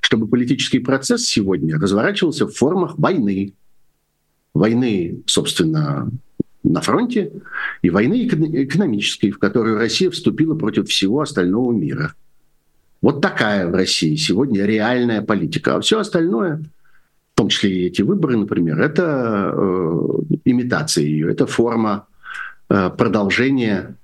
чтобы 0.00 0.28
политический 0.28 0.80
процесс 0.80 1.24
сегодня 1.24 1.78
разворачивался 1.78 2.46
в 2.46 2.52
формах 2.52 2.98
войны. 2.98 3.54
Войны, 4.52 5.22
собственно, 5.24 6.10
на 6.62 6.80
фронте 6.80 7.32
и 7.82 7.90
войны 7.90 8.26
экономической, 8.26 9.30
в 9.30 9.38
которую 9.38 9.78
Россия 9.78 10.10
вступила 10.10 10.54
против 10.54 10.88
всего 10.88 11.20
остального 11.20 11.72
мира. 11.72 12.14
Вот 13.00 13.20
такая 13.20 13.66
в 13.66 13.74
России 13.74 14.14
сегодня 14.14 14.64
реальная 14.64 15.22
политика. 15.22 15.76
А 15.76 15.80
все 15.80 15.98
остальное, 15.98 16.62
в 17.34 17.36
том 17.36 17.48
числе 17.48 17.70
и 17.70 17.86
эти 17.86 18.02
выборы, 18.02 18.36
например, 18.36 18.80
это 18.80 19.52
э, 19.52 20.08
имитация 20.44 21.04
ее, 21.04 21.32
это 21.32 21.46
форма 21.46 22.06
э, 22.70 22.90
продолжения 22.96 23.96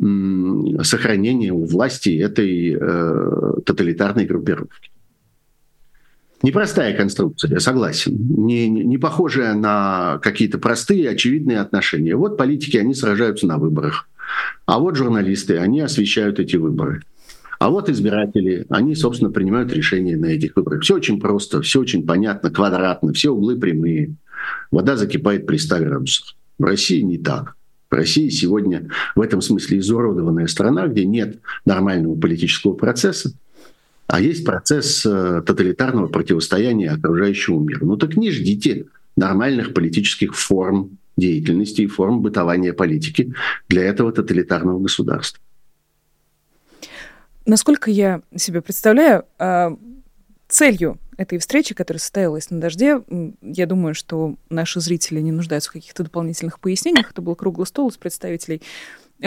э, 0.00 0.82
сохранения 0.84 1.52
у 1.52 1.64
власти 1.64 2.16
этой 2.16 2.76
э, 2.80 3.60
тоталитарной 3.66 4.24
группировки. 4.24 4.93
Непростая 6.44 6.94
конструкция, 6.94 7.52
я 7.52 7.58
согласен. 7.58 8.18
Не, 8.18 8.68
не 8.68 8.98
похожая 8.98 9.54
на 9.54 10.18
какие-то 10.22 10.58
простые, 10.58 11.08
очевидные 11.08 11.58
отношения. 11.58 12.16
Вот 12.16 12.36
политики, 12.36 12.76
они 12.76 12.92
сражаются 12.92 13.46
на 13.46 13.56
выборах. 13.56 14.06
А 14.66 14.78
вот 14.78 14.94
журналисты, 14.94 15.56
они 15.56 15.80
освещают 15.80 16.38
эти 16.38 16.56
выборы. 16.56 17.00
А 17.58 17.70
вот 17.70 17.88
избиратели, 17.88 18.66
они, 18.68 18.94
собственно, 18.94 19.30
принимают 19.30 19.72
решения 19.72 20.18
на 20.18 20.26
этих 20.26 20.54
выборах. 20.54 20.82
Все 20.82 20.96
очень 20.96 21.18
просто, 21.18 21.62
все 21.62 21.80
очень 21.80 22.06
понятно, 22.06 22.50
квадратно, 22.50 23.14
все 23.14 23.30
углы 23.30 23.58
прямые. 23.58 24.16
Вода 24.70 24.96
закипает 24.96 25.46
при 25.46 25.56
100 25.56 25.78
градусах. 25.78 26.34
В 26.58 26.64
России 26.64 27.00
не 27.00 27.16
так. 27.16 27.54
В 27.90 27.94
России 27.94 28.28
сегодня 28.28 28.90
в 29.16 29.22
этом 29.22 29.40
смысле 29.40 29.78
изуродованная 29.78 30.48
страна, 30.48 30.88
где 30.88 31.06
нет 31.06 31.38
нормального 31.64 32.16
политического 32.16 32.74
процесса, 32.74 33.32
а 34.06 34.20
есть 34.20 34.44
процесс 34.44 35.04
э, 35.06 35.42
тоталитарного 35.46 36.08
противостояния 36.08 36.90
окружающему 36.90 37.60
миру. 37.60 37.86
Ну 37.86 37.96
так 37.96 38.16
не 38.16 38.30
ждите 38.30 38.86
нормальных 39.16 39.72
политических 39.74 40.34
форм 40.34 40.98
деятельности 41.16 41.82
и 41.82 41.86
форм 41.86 42.20
бытования 42.20 42.72
политики 42.72 43.34
для 43.68 43.84
этого 43.84 44.12
тоталитарного 44.12 44.80
государства. 44.80 45.40
Насколько 47.46 47.90
я 47.90 48.22
себе 48.36 48.62
представляю, 48.62 49.24
а, 49.38 49.76
целью 50.48 50.98
этой 51.16 51.38
встречи, 51.38 51.74
которая 51.74 52.00
состоялась 52.00 52.50
на 52.50 52.60
дожде, 52.60 53.02
я 53.42 53.66
думаю, 53.66 53.94
что 53.94 54.36
наши 54.50 54.80
зрители 54.80 55.20
не 55.20 55.30
нуждаются 55.30 55.70
в 55.70 55.74
каких-то 55.74 56.02
дополнительных 56.02 56.58
пояснениях. 56.58 57.10
Это 57.10 57.22
был 57.22 57.36
круглый 57.36 57.66
стол 57.66 57.88
из 57.88 57.96
представителей 57.96 58.62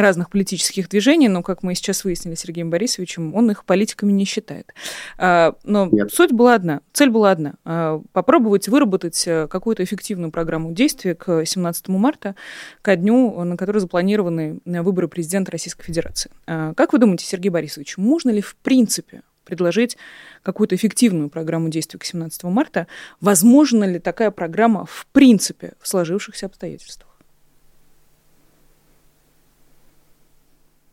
разных 0.01 0.30
политических 0.30 0.89
движений, 0.89 1.27
но, 1.27 1.42
как 1.42 1.63
мы 1.63 1.75
сейчас 1.75 2.04
выяснили 2.04 2.36
с 2.36 2.42
Сергеем 2.42 2.70
Борисовичем, 2.70 3.34
он 3.36 3.50
их 3.51 3.66
политиками 3.66 4.12
не 4.12 4.25
считает. 4.25 4.74
А, 5.18 5.56
но 5.63 5.88
Нет. 5.92 6.13
суть 6.13 6.32
была 6.32 6.54
одна, 6.54 6.82
цель 6.94 7.10
была 7.10 7.32
одна 7.32 7.56
а,– 7.66 8.01
попробовать 8.13 8.68
выработать 8.68 9.24
э, 9.27 9.48
какую-то 9.48 9.84
эффективную 9.84 10.32
программу 10.32 10.72
действий 10.72 11.13
к 11.13 11.46
17 11.46 11.88
марта, 11.89 12.36
ко 12.82 12.96
дню, 12.96 13.44
на 13.44 13.58
который 13.58 13.80
запланированы 13.80 14.60
э, 14.63 14.82
выборы 14.82 15.08
президента 15.08 15.51
Российской 15.51 15.84
Федерации. 15.84 16.32
А, 16.46 16.74
как 16.74 16.94
вы 16.94 17.00
думаете, 17.00 17.25
Сергей 17.25 17.50
Борисович, 17.50 17.98
можно 17.98 18.30
ли 18.30 18.42
в 18.42 18.56
принципе 18.58 19.24
предложить 19.46 19.98
какую-то 20.44 20.75
эффективную 20.75 21.30
программу 21.30 21.70
действий 21.70 21.98
к 21.98 22.04
17 22.04 22.44
марта? 22.44 22.88
Возможно 23.22 23.86
ли 23.86 23.98
такая 23.98 24.30
программа 24.30 24.86
в 24.86 25.08
принципе 25.12 25.74
в 25.80 25.88
сложившихся 25.88 26.46
обстоятельствах? 26.46 27.17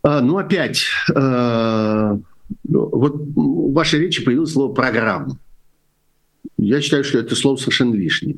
Ну, 0.05 0.39
опять, 0.39 0.87
э, 1.15 2.19
вот 2.65 3.15
в 3.15 3.73
вашей 3.73 4.01
речи 4.01 4.23
появилось 4.23 4.53
слово 4.53 4.73
«программа». 4.75 5.39
Я 6.59 6.81
считаю, 6.81 7.05
что 7.05 7.19
это 7.19 7.35
слово 7.35 7.57
совершенно 7.57 7.95
лишнее. 7.95 8.37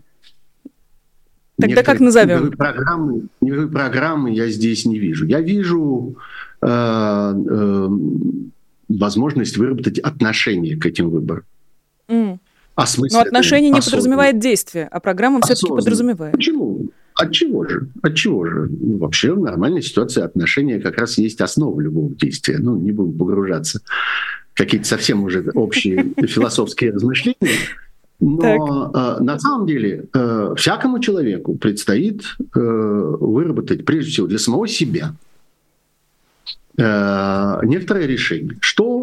Тогда 1.58 1.68
Некоторые, 1.68 1.84
как 1.84 2.00
назовем? 2.00 2.38
Никакой 2.38 2.56
программы, 2.56 3.22
никакой 3.40 3.70
программы 3.70 4.30
я 4.34 4.48
здесь 4.48 4.84
не 4.84 4.98
вижу. 4.98 5.24
Я 5.26 5.40
вижу 5.40 6.16
э, 6.60 6.66
э, 6.66 7.88
возможность 8.88 9.56
выработать 9.56 9.98
отношение 9.98 10.76
к 10.76 10.84
этим 10.84 11.08
выборам. 11.08 11.44
Mm. 12.08 12.38
Но 13.10 13.20
отношение 13.20 13.70
не 13.70 13.80
подразумевает 13.80 14.38
действия, 14.38 14.86
а 14.90 15.00
программа 15.00 15.40
все-таки 15.40 15.68
подразумевает. 15.68 16.32
Почему? 16.34 16.90
От 17.16 17.32
чего 17.32 17.66
же? 17.66 17.88
От 18.02 18.14
чего 18.14 18.46
же? 18.46 18.68
Ну, 18.68 18.98
вообще 18.98 19.32
в 19.32 19.40
нормальной 19.40 19.80
ситуации 19.80 20.22
отношения 20.22 20.78
как 20.78 20.98
раз 20.98 21.16
есть 21.16 21.40
основа 21.40 21.80
любого 21.80 22.14
действия. 22.14 22.58
Ну, 22.58 22.76
не 22.76 22.92
будем 22.92 23.18
погружаться 23.18 23.80
в 24.52 24.58
какие-то 24.58 24.86
совсем 24.86 25.24
уже 25.24 25.50
общие 25.54 26.12
философские 26.26 26.92
размышления. 26.92 27.56
Но 28.20 28.92
э, 28.94 29.22
на 29.22 29.38
самом 29.38 29.66
деле 29.66 30.04
э, 30.12 30.54
всякому 30.56 31.00
человеку 31.00 31.56
предстоит 31.56 32.22
э, 32.38 32.60
выработать, 32.60 33.86
прежде 33.86 34.10
всего, 34.10 34.26
для 34.26 34.38
самого 34.38 34.68
себя 34.68 35.14
э, 36.78 37.60
некоторое 37.64 38.06
решение, 38.06 38.56
что 38.60 38.95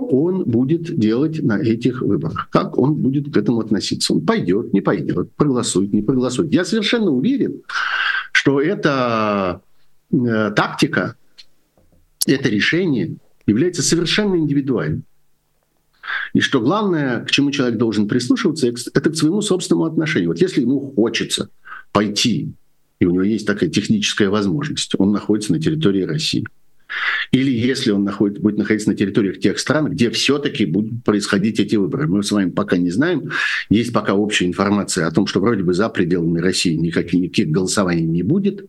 будет 0.53 0.99
делать 0.99 1.41
на 1.41 1.59
этих 1.59 2.01
выборах, 2.01 2.47
как 2.51 2.77
он 2.77 2.93
будет 2.93 3.33
к 3.33 3.37
этому 3.37 3.59
относиться. 3.59 4.13
Он 4.13 4.21
пойдет, 4.21 4.71
не 4.71 4.81
пойдет, 4.81 5.33
проголосует, 5.35 5.91
не 5.93 6.03
проголосует. 6.03 6.53
Я 6.53 6.63
совершенно 6.63 7.09
уверен, 7.09 7.63
что 8.31 8.61
эта 8.61 9.61
э, 10.11 10.51
тактика, 10.55 11.15
это 12.27 12.49
решение 12.49 13.15
является 13.47 13.81
совершенно 13.81 14.35
индивидуальным. 14.35 15.03
И 16.35 16.39
что 16.39 16.61
главное, 16.61 17.25
к 17.25 17.31
чему 17.31 17.49
человек 17.49 17.79
должен 17.79 18.07
прислушиваться, 18.07 18.67
это 18.67 19.09
к 19.09 19.15
своему 19.15 19.41
собственному 19.41 19.85
отношению. 19.85 20.29
Вот 20.29 20.39
если 20.39 20.61
ему 20.61 20.93
хочется 20.95 21.49
пойти, 21.91 22.53
и 22.99 23.05
у 23.05 23.11
него 23.11 23.23
есть 23.23 23.47
такая 23.47 23.69
техническая 23.69 24.29
возможность, 24.29 24.93
он 24.99 25.11
находится 25.11 25.51
на 25.51 25.59
территории 25.59 26.03
России– 26.03 26.45
или 27.31 27.51
если 27.51 27.91
он 27.91 28.03
находит, 28.03 28.39
будет 28.39 28.57
находиться 28.57 28.89
на 28.89 28.95
территориях 28.95 29.39
тех 29.39 29.59
стран, 29.59 29.89
где 29.89 30.09
все-таки 30.09 30.65
будут 30.65 31.03
происходить 31.03 31.59
эти 31.59 31.75
выборы. 31.75 32.07
Мы 32.07 32.23
с 32.23 32.31
вами 32.31 32.49
пока 32.51 32.77
не 32.77 32.91
знаем. 32.91 33.31
Есть 33.69 33.93
пока 33.93 34.13
общая 34.13 34.45
информация 34.45 35.07
о 35.07 35.11
том, 35.11 35.27
что 35.27 35.39
вроде 35.39 35.63
бы 35.63 35.73
за 35.73 35.89
пределами 35.89 36.39
России 36.39 36.75
никаких, 36.75 37.13
никаких 37.13 37.49
голосований 37.49 38.05
не 38.05 38.23
будет 38.23 38.65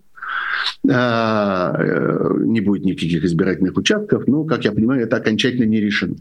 а, 0.89 1.75
э, 1.79 2.35
не 2.45 2.61
будет 2.61 2.85
никаких 2.85 3.25
избирательных 3.25 3.77
участков, 3.77 4.27
но, 4.27 4.45
как 4.45 4.65
я 4.65 4.73
понимаю, 4.73 5.03
это 5.03 5.17
окончательно 5.17 5.65
не 5.65 5.81
решено. 5.81 6.17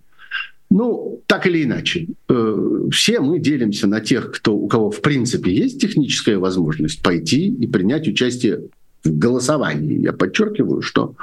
Ну, 0.70 1.22
так 1.28 1.46
или 1.46 1.64
иначе, 1.64 2.08
э, 2.30 2.88
все 2.92 3.20
мы 3.20 3.40
делимся 3.40 3.88
на 3.88 4.00
тех, 4.00 4.32
кто, 4.32 4.56
у 4.56 4.68
кого 4.68 4.90
в 4.90 5.02
принципе 5.02 5.54
есть 5.54 5.80
техническая 5.80 6.40
возможность 6.40 7.02
пойти 7.04 7.48
и 7.48 7.68
принять 7.68 8.08
участие 8.08 8.62
голосовании. 9.04 10.00
Я 10.00 10.14
подчеркиваю, 10.14 10.82
что 10.82 11.16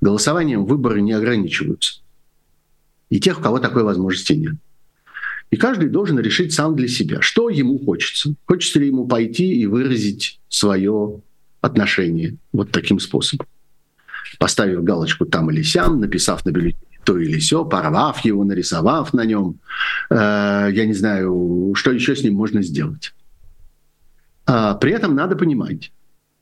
голосованием 0.00 0.64
выборы 0.64 1.00
не 1.00 1.12
ограничиваются. 1.12 2.00
И 3.10 3.20
тех, 3.20 3.38
у 3.38 3.42
кого 3.42 3.58
такой 3.58 3.82
возможности 3.84 4.32
нет. 4.32 4.54
И 5.50 5.56
каждый 5.56 5.88
должен 5.88 6.18
решить 6.18 6.52
сам 6.52 6.74
для 6.74 6.88
себя, 6.88 7.20
что 7.20 7.48
ему 7.48 7.78
хочется. 7.78 8.34
Хочется 8.46 8.80
ли 8.80 8.88
ему 8.88 9.06
пойти 9.06 9.54
и 9.54 9.66
выразить 9.66 10.40
свое 10.48 11.20
отношение 11.60 12.36
вот 12.52 12.72
таким 12.72 12.98
способом. 12.98 13.46
Поставив 14.38 14.82
галочку 14.82 15.24
там 15.24 15.50
или 15.50 15.62
сям, 15.62 16.00
написав 16.00 16.44
на 16.44 16.50
бюллетене 16.50 16.86
то 17.06 17.16
или 17.16 17.38
все, 17.38 17.64
порвав 17.64 18.24
его, 18.24 18.44
нарисовав 18.44 19.14
на 19.14 19.24
нем. 19.24 19.60
Э, 20.10 20.68
я 20.72 20.86
не 20.86 20.92
знаю, 20.92 21.72
что 21.76 21.92
еще 21.92 22.16
с 22.16 22.24
ним 22.24 22.34
можно 22.34 22.62
сделать. 22.62 23.14
А 24.44 24.74
при 24.74 24.92
этом 24.92 25.14
надо 25.14 25.36
понимать, 25.36 25.92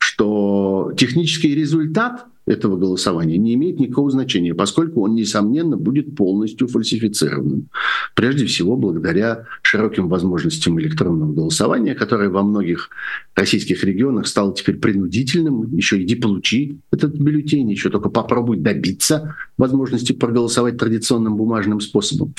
что 0.05 0.93
технический 0.99 1.55
результат 1.55 2.27
этого 2.47 2.77
голосования 2.77 3.39
не 3.39 3.55
имеет 3.55 3.81
никакого 3.81 4.11
значения, 4.11 4.55
поскольку 4.55 5.03
он, 5.03 5.15
несомненно, 5.15 5.79
будет 5.79 6.15
полностью 6.15 6.69
фальсифицированным. 6.69 7.71
Прежде 8.15 8.45
всего, 8.45 8.77
благодаря 8.77 9.47
широким 9.63 10.11
возможностям 10.11 10.79
электронного 10.79 11.33
голосования, 11.33 11.95
которое 11.95 12.29
во 12.29 12.43
многих 12.43 12.91
российских 13.35 13.83
регионах 13.83 14.27
стало 14.27 14.55
теперь 14.55 14.77
принудительным. 14.77 15.75
Еще 15.75 16.03
иди 16.03 16.17
получи 16.17 16.81
этот 16.91 17.15
бюллетень, 17.15 17.71
еще 17.71 17.89
только 17.89 18.11
попробуй 18.11 18.59
добиться 18.59 19.35
возможности 19.57 20.13
проголосовать 20.13 20.77
традиционным 20.77 21.37
бумажным 21.37 21.81
способом. 21.81 22.35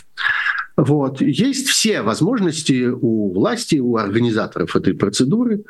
Вот. 0.78 1.20
Есть 1.22 1.68
все 1.70 2.04
возможности 2.04 2.90
у 2.90 3.34
власти, 3.34 3.78
у 3.78 3.96
организаторов 3.96 4.76
этой 4.76 4.94
процедуры 4.94 5.64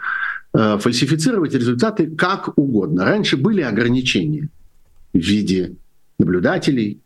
Э, 0.58 0.78
фальсифицировать 0.80 1.54
результаты 1.54 2.08
как 2.08 2.58
угодно. 2.58 3.04
Раньше 3.04 3.36
были 3.36 3.62
ограничения 3.62 4.48
в 5.14 5.18
виде 5.18 5.76
наблюдателей, 6.18 7.02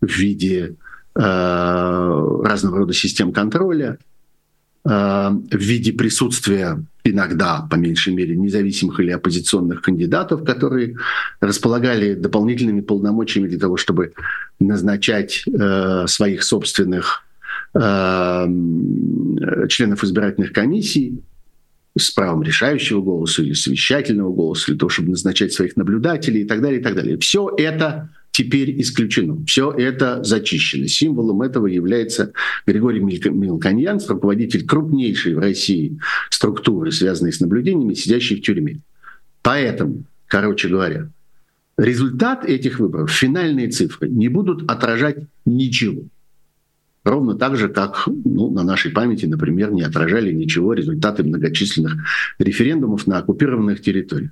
в 0.00 0.06
виде 0.06 0.76
э, 1.16 1.20
разного 1.20 2.78
рода 2.78 2.92
систем 2.92 3.32
контроля, 3.32 3.98
э, 4.84 4.88
в 4.88 5.56
виде 5.56 5.92
присутствия 5.92 6.80
иногда, 7.02 7.66
по 7.68 7.74
меньшей 7.74 8.14
мере, 8.14 8.36
независимых 8.36 9.00
или 9.00 9.10
оппозиционных 9.10 9.82
кандидатов, 9.82 10.44
которые 10.44 10.96
располагали 11.40 12.14
дополнительными 12.14 12.82
полномочиями 12.82 13.48
для 13.48 13.58
того, 13.58 13.76
чтобы 13.76 14.12
назначать 14.60 15.42
э, 15.48 16.06
своих 16.06 16.44
собственных 16.44 17.24
э, 17.74 18.46
членов 19.68 20.04
избирательных 20.04 20.52
комиссий 20.52 21.20
с 21.96 22.10
правом 22.10 22.42
решающего 22.42 23.02
голоса 23.02 23.42
или 23.42 23.52
совещательного 23.52 24.32
голоса, 24.32 24.66
для 24.68 24.78
того, 24.78 24.88
чтобы 24.88 25.10
назначать 25.10 25.52
своих 25.52 25.76
наблюдателей 25.76 26.42
и 26.42 26.44
так 26.44 26.62
далее, 26.62 26.80
и 26.80 26.82
так 26.82 26.94
далее. 26.94 27.18
Все 27.18 27.52
это 27.56 28.10
теперь 28.30 28.80
исключено. 28.80 29.44
Все 29.46 29.70
это 29.70 30.24
зачищено. 30.24 30.86
Символом 30.86 31.42
этого 31.42 31.66
является 31.66 32.32
Григорий 32.66 33.00
Мелконьян, 33.00 34.00
руководитель 34.08 34.66
крупнейшей 34.66 35.34
в 35.34 35.38
России 35.38 35.98
структуры, 36.30 36.90
связанной 36.90 37.32
с 37.32 37.40
наблюдениями, 37.40 37.94
сидящей 37.94 38.36
в 38.36 38.42
тюрьме. 38.42 38.78
Поэтому, 39.42 40.04
короче 40.26 40.68
говоря, 40.68 41.10
результат 41.76 42.46
этих 42.46 42.80
выборов, 42.80 43.10
финальные 43.10 43.68
цифры 43.68 44.08
не 44.08 44.28
будут 44.28 44.70
отражать 44.70 45.18
ничего. 45.44 46.04
Ровно 47.04 47.34
так 47.34 47.56
же, 47.56 47.68
как 47.68 48.06
ну, 48.06 48.50
на 48.50 48.62
нашей 48.62 48.92
памяти, 48.92 49.26
например, 49.26 49.72
не 49.72 49.82
отражали 49.82 50.32
ничего 50.32 50.72
результаты 50.72 51.24
многочисленных 51.24 51.96
референдумов 52.38 53.06
на 53.08 53.18
оккупированных 53.18 53.82
территориях. 53.82 54.30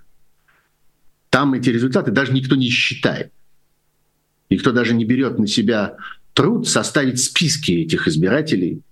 Там 1.30 1.54
эти 1.54 1.70
результаты 1.70 2.12
даже 2.12 2.33
никто 2.33 2.54
не 2.54 2.68
считает. 2.68 3.33
Никто 4.50 4.72
даже 4.72 4.94
не 4.94 5.04
берет 5.04 5.38
на 5.38 5.46
себя 5.46 5.96
труд 6.33 6.68
составить 6.68 7.20
списки 7.20 7.72
этих 7.72 8.06
избирателей, 8.06 8.83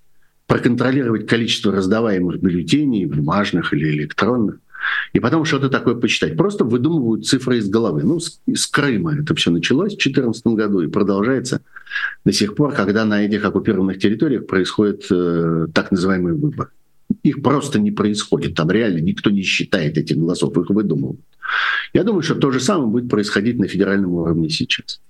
проконтролировать 0.47 1.27
количество 1.27 1.73
раздаваемых 1.73 2.41
бюллетеней, 2.41 3.07
бумажных 3.07 3.73
или 3.75 3.91
электронных 3.91 4.59
и 5.13 5.21
потом 5.21 5.45
что-то 5.45 5.69
такое 5.69 5.95
почитать. 5.95 6.37
Просто 6.37 6.65
выдумывают 6.65 7.27
цифры 7.27 7.59
из 7.59 7.69
головы. 7.69 8.03
Ну, 8.05 8.21
с, 8.21 8.41
с 8.55 8.67
Крыма 8.67 9.15
это 9.15 9.35
все 9.35 9.51
началось 9.51 9.95
в 9.95 9.99
2014 9.99 10.47
году 10.49 10.81
и 10.81 10.89
продолжается 10.89 11.63
до 12.25 12.33
сих 12.33 12.55
пор, 12.55 12.75
когда 12.75 13.05
на 13.05 13.25
этих 13.25 13.45
оккупированных 13.45 13.99
территориях 13.99 14.47
происходит 14.47 15.07
э, 15.11 15.67
так 15.73 15.91
называемый 15.91 16.35
выбор. 16.35 16.71
Их 17.23 17.43
просто 17.43 17.79
не 17.81 17.91
происходит. 17.91 18.55
Там 18.55 18.71
реально 18.71 18.99
никто 18.99 19.31
не 19.31 19.43
считает 19.43 19.97
этих 19.97 20.17
голосов, 20.17 20.57
их 20.57 20.71
выдумывают. 20.71 21.21
Я 21.95 22.05
думаю, 22.05 22.23
что 22.23 22.35
то 22.35 22.51
же 22.51 22.61
самое 22.61 22.89
будет 22.89 23.11
происходить 23.11 23.59
на 23.59 23.67
федеральном 23.67 24.13
уровне 24.13 24.51
сейчас. 24.51 25.01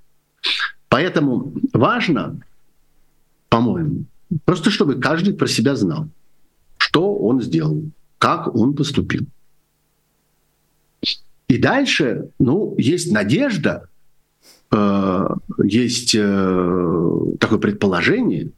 Поэтому 0.89 1.53
важно, 1.73 2.41
по-моему, 3.49 4.05
просто 4.45 4.71
чтобы 4.71 5.01
каждый 5.01 5.35
про 5.35 5.47
себя 5.47 5.75
знал, 5.75 6.09
что 6.77 7.15
он 7.17 7.43
сделал, 7.43 7.83
как 8.19 8.55
он 8.55 8.75
поступил. 8.75 9.27
И 11.49 11.59
дальше, 11.59 12.29
ну, 12.39 12.75
есть 12.79 13.11
надежда, 13.11 13.89
есть 15.65 16.15
э, 16.15 17.21
такое 17.41 17.59
предположение, 17.59 18.51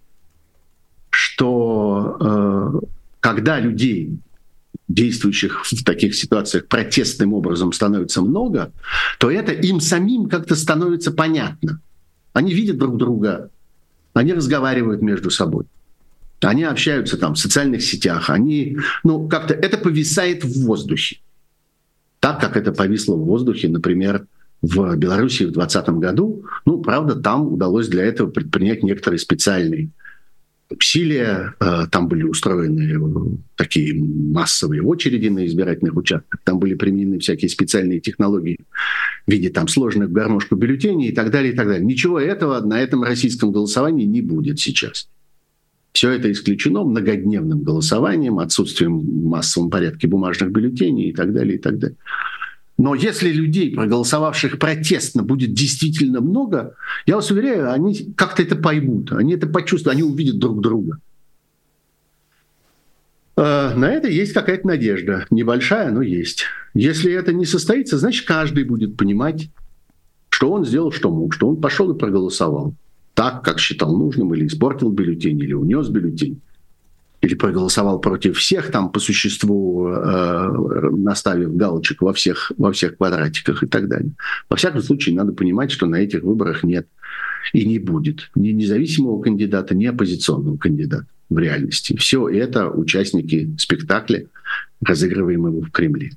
что 1.10 2.16
э, 2.20 2.86
когда 3.20 3.60
людей, 3.60 4.18
действующих 4.88 5.64
в 5.64 5.84
таких 5.84 6.16
ситуациях 6.16 6.66
протестным 6.66 7.32
образом 7.32 7.72
становится 7.72 8.22
много, 8.22 8.72
то 9.18 9.30
это 9.30 9.52
им 9.52 9.80
самим 9.80 10.28
как-то 10.28 10.56
становится 10.56 11.12
понятно. 11.12 11.80
Они 12.32 12.52
видят 12.52 12.78
друг 12.78 12.96
друга, 12.96 13.50
они 14.14 14.32
разговаривают 14.32 15.02
между 15.02 15.30
собой. 15.30 15.66
Они 16.40 16.64
общаются 16.64 17.18
там 17.18 17.34
в 17.34 17.38
социальных 17.38 17.82
сетях, 17.82 18.30
они, 18.30 18.78
ну, 19.04 19.28
как-то 19.28 19.54
это 19.54 19.76
повисает 19.76 20.42
в 20.42 20.64
воздухе 20.64 21.18
так, 22.20 22.38
как 22.38 22.56
это 22.56 22.70
повисло 22.70 23.16
в 23.16 23.24
воздухе, 23.24 23.68
например, 23.68 24.26
в 24.62 24.96
Беларуси 24.96 25.44
в 25.44 25.52
2020 25.52 25.88
году. 26.00 26.44
Ну, 26.66 26.78
правда, 26.78 27.16
там 27.16 27.52
удалось 27.52 27.88
для 27.88 28.04
этого 28.04 28.30
предпринять 28.30 28.82
некоторые 28.82 29.18
специальные 29.18 29.90
усилия. 30.70 31.54
Э, 31.60 31.86
там 31.90 32.08
были 32.08 32.22
устроены 32.22 33.38
такие 33.56 33.94
массовые 33.94 34.82
очереди 34.82 35.28
на 35.28 35.46
избирательных 35.46 35.96
участках. 35.96 36.40
Там 36.44 36.58
были 36.58 36.74
применены 36.74 37.18
всякие 37.18 37.48
специальные 37.48 38.00
технологии 38.00 38.58
в 39.26 39.30
виде 39.30 39.50
там 39.50 39.68
сложных 39.68 40.12
гармошку 40.12 40.56
бюллетеней 40.56 41.08
и 41.08 41.12
так 41.12 41.30
далее, 41.30 41.52
и 41.52 41.56
так 41.56 41.66
далее. 41.66 41.84
Ничего 41.84 42.20
этого 42.20 42.60
на 42.60 42.80
этом 42.80 43.02
российском 43.02 43.52
голосовании 43.52 44.04
не 44.04 44.22
будет 44.22 44.60
сейчас. 44.60 45.08
Все 45.92 46.10
это 46.10 46.30
исключено 46.30 46.84
многодневным 46.84 47.62
голосованием, 47.62 48.38
отсутствием 48.38 49.00
в 49.00 49.24
массовом 49.24 49.70
порядке 49.70 50.06
бумажных 50.06 50.52
бюллетеней 50.52 51.08
и 51.10 51.12
так 51.12 51.32
далее, 51.32 51.56
и 51.56 51.58
так 51.58 51.78
далее. 51.78 51.96
Но 52.80 52.94
если 52.94 53.30
людей, 53.30 53.74
проголосовавших 53.74 54.58
протестно, 54.58 55.22
будет 55.22 55.52
действительно 55.52 56.22
много, 56.22 56.76
я 57.04 57.16
вас 57.16 57.30
уверяю, 57.30 57.70
они 57.70 58.14
как-то 58.16 58.42
это 58.42 58.56
поймут, 58.56 59.12
они 59.12 59.34
это 59.34 59.46
почувствуют, 59.46 59.98
они 59.98 60.02
увидят 60.02 60.38
друг 60.38 60.62
друга. 60.62 60.98
Э, 63.36 63.74
на 63.74 63.84
это 63.84 64.08
есть 64.08 64.32
какая-то 64.32 64.66
надежда. 64.66 65.26
Небольшая, 65.30 65.90
но 65.90 66.00
есть. 66.00 66.44
Если 66.72 67.12
это 67.12 67.34
не 67.34 67.44
состоится, 67.44 67.98
значит, 67.98 68.26
каждый 68.26 68.64
будет 68.64 68.96
понимать, 68.96 69.50
что 70.30 70.50
он 70.50 70.64
сделал, 70.64 70.90
что 70.90 71.10
мог, 71.10 71.34
что 71.34 71.50
он 71.50 71.60
пошел 71.60 71.92
и 71.92 71.98
проголосовал. 71.98 72.74
так, 73.12 73.44
как 73.44 73.58
считал 73.58 73.94
нужным, 73.94 74.32
или 74.32 74.46
испортил 74.46 74.88
бюллетень, 74.88 75.38
или 75.38 75.52
унес 75.52 75.88
бюллетень, 75.88 76.40
или 77.20 77.34
проголосовал 77.34 78.00
против 78.00 78.38
всех, 78.38 78.70
там 78.70 78.90
по 78.90 78.98
существу 78.98 79.88
э, 79.88 80.90
наставив 80.92 81.54
галочек 81.54 82.00
во 82.00 82.12
всех, 82.12 82.50
во 82.56 82.72
всех 82.72 82.96
квадратиках 82.96 83.62
и 83.62 83.66
так 83.66 83.88
далее. 83.88 84.12
Во 84.48 84.56
всяком 84.56 84.82
случае, 84.82 85.14
надо 85.14 85.32
понимать, 85.32 85.70
что 85.70 85.86
на 85.86 85.96
этих 85.96 86.22
выборах 86.22 86.64
нет 86.64 86.86
и 87.52 87.66
не 87.66 87.78
будет 87.78 88.30
ни 88.34 88.50
независимого 88.50 89.20
кандидата, 89.20 89.74
ни 89.74 89.84
оппозиционного 89.84 90.56
кандидата 90.56 91.06
в 91.28 91.38
реальности. 91.38 91.94
Все 91.96 92.26
это 92.28 92.70
участники 92.70 93.54
спектакля, 93.58 94.26
разыгрываемого 94.82 95.62
в 95.62 95.70
Кремле. 95.70 96.12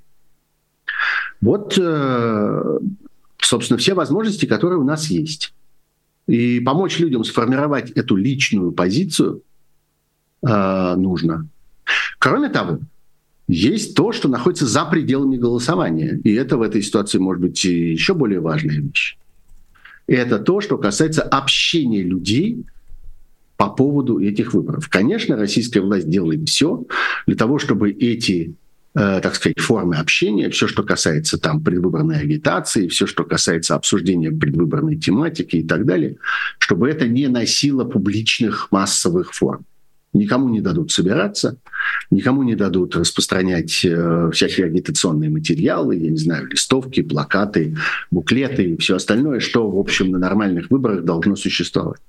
Вот, 1.41 1.77
э, 1.77 2.79
собственно, 3.39 3.77
все 3.77 3.93
возможности, 3.93 4.45
которые 4.45 4.79
у 4.79 4.85
нас 4.85 5.07
есть. 5.07 5.53
И 6.27 6.61
помочь 6.61 6.99
людям 6.99 7.25
сформировать 7.25 7.91
эту 7.91 8.15
личную 8.15 8.71
позицию 8.71 9.41
э, 10.45 10.95
нужно. 10.95 11.47
Кроме 12.19 12.49
того, 12.49 12.79
есть 13.47 13.95
то, 13.95 14.12
что 14.12 14.29
находится 14.29 14.65
за 14.65 14.86
пределами 14.86 15.38
голосования. 15.38 16.19
И 16.23 16.34
это 16.34 16.58
в 16.58 16.62
этой 16.62 16.82
ситуации 16.82 17.17
может 17.17 17.41
быть 17.41 17.63
еще 17.63 18.13
более 18.13 18.39
важная 18.39 18.79
вещь. 18.79 19.17
Это 20.08 20.39
то, 20.39 20.62
что 20.62 20.77
касается 20.77 21.21
общения 21.21 22.01
людей 22.01 22.65
по 23.58 23.69
поводу 23.69 24.19
этих 24.19 24.53
выборов. 24.53 24.89
Конечно, 24.89 25.36
российская 25.36 25.82
власть 25.82 26.10
делает 26.10 26.49
все 26.49 26.86
для 27.27 27.36
того, 27.36 27.60
чтобы 27.60 27.91
эти 27.91 28.56
Э, 28.95 29.21
так 29.23 29.34
сказать, 29.34 29.60
формы 29.60 29.95
общения, 29.95 30.51
все, 30.51 30.67
что 30.67 30.84
касается 30.84 31.39
там 31.39 31.63
предвыборной 31.63 32.19
агитации, 32.19 32.88
все, 32.88 33.08
что 33.08 33.23
касается 33.23 33.73
обсуждения 33.73 34.32
предвыборной 34.32 34.97
тематики 34.97 35.58
и 35.58 35.67
так 35.67 35.86
далее, 35.86 36.17
чтобы 36.60 36.89
это 36.89 37.08
не 37.08 37.27
носило 37.27 37.86
публичных 37.86 38.71
массовых 38.71 39.34
форм. 39.34 39.65
Никому 40.13 40.49
не 40.49 40.62
дадут 40.62 40.91
собираться, 40.91 41.58
никому 42.12 42.43
не 42.43 42.56
дадут 42.56 42.95
распространять 42.95 43.84
э, 43.84 44.30
всякие 44.32 44.67
агитационные 44.67 45.30
материалы, 45.30 45.95
я 45.95 46.12
не 46.12 46.17
знаю, 46.17 46.47
листовки, 46.47 47.02
плакаты, 47.02 47.76
буклеты 48.12 48.63
и 48.63 48.78
все 48.78 48.95
остальное, 48.95 49.39
что, 49.39 49.69
в 49.69 49.80
общем, 49.80 50.12
на 50.12 50.19
нормальных 50.19 50.69
выборах 50.69 51.04
должно 51.04 51.36
существовать. 51.36 52.02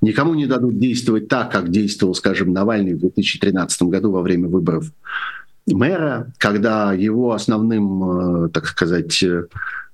Никому 0.00 0.34
не 0.34 0.46
дадут 0.46 0.78
действовать 0.78 1.28
так, 1.28 1.50
как 1.50 1.70
действовал, 1.70 2.14
скажем, 2.14 2.52
Навальный 2.52 2.94
в 2.94 3.00
2013 3.00 3.82
году 3.82 4.12
во 4.12 4.22
время 4.22 4.48
выборов 4.48 4.92
мэра, 5.66 6.32
когда 6.38 6.92
его 6.92 7.32
основным, 7.32 8.44
э, 8.44 8.48
так 8.48 8.66
сказать, 8.66 9.22
э, 9.22 9.46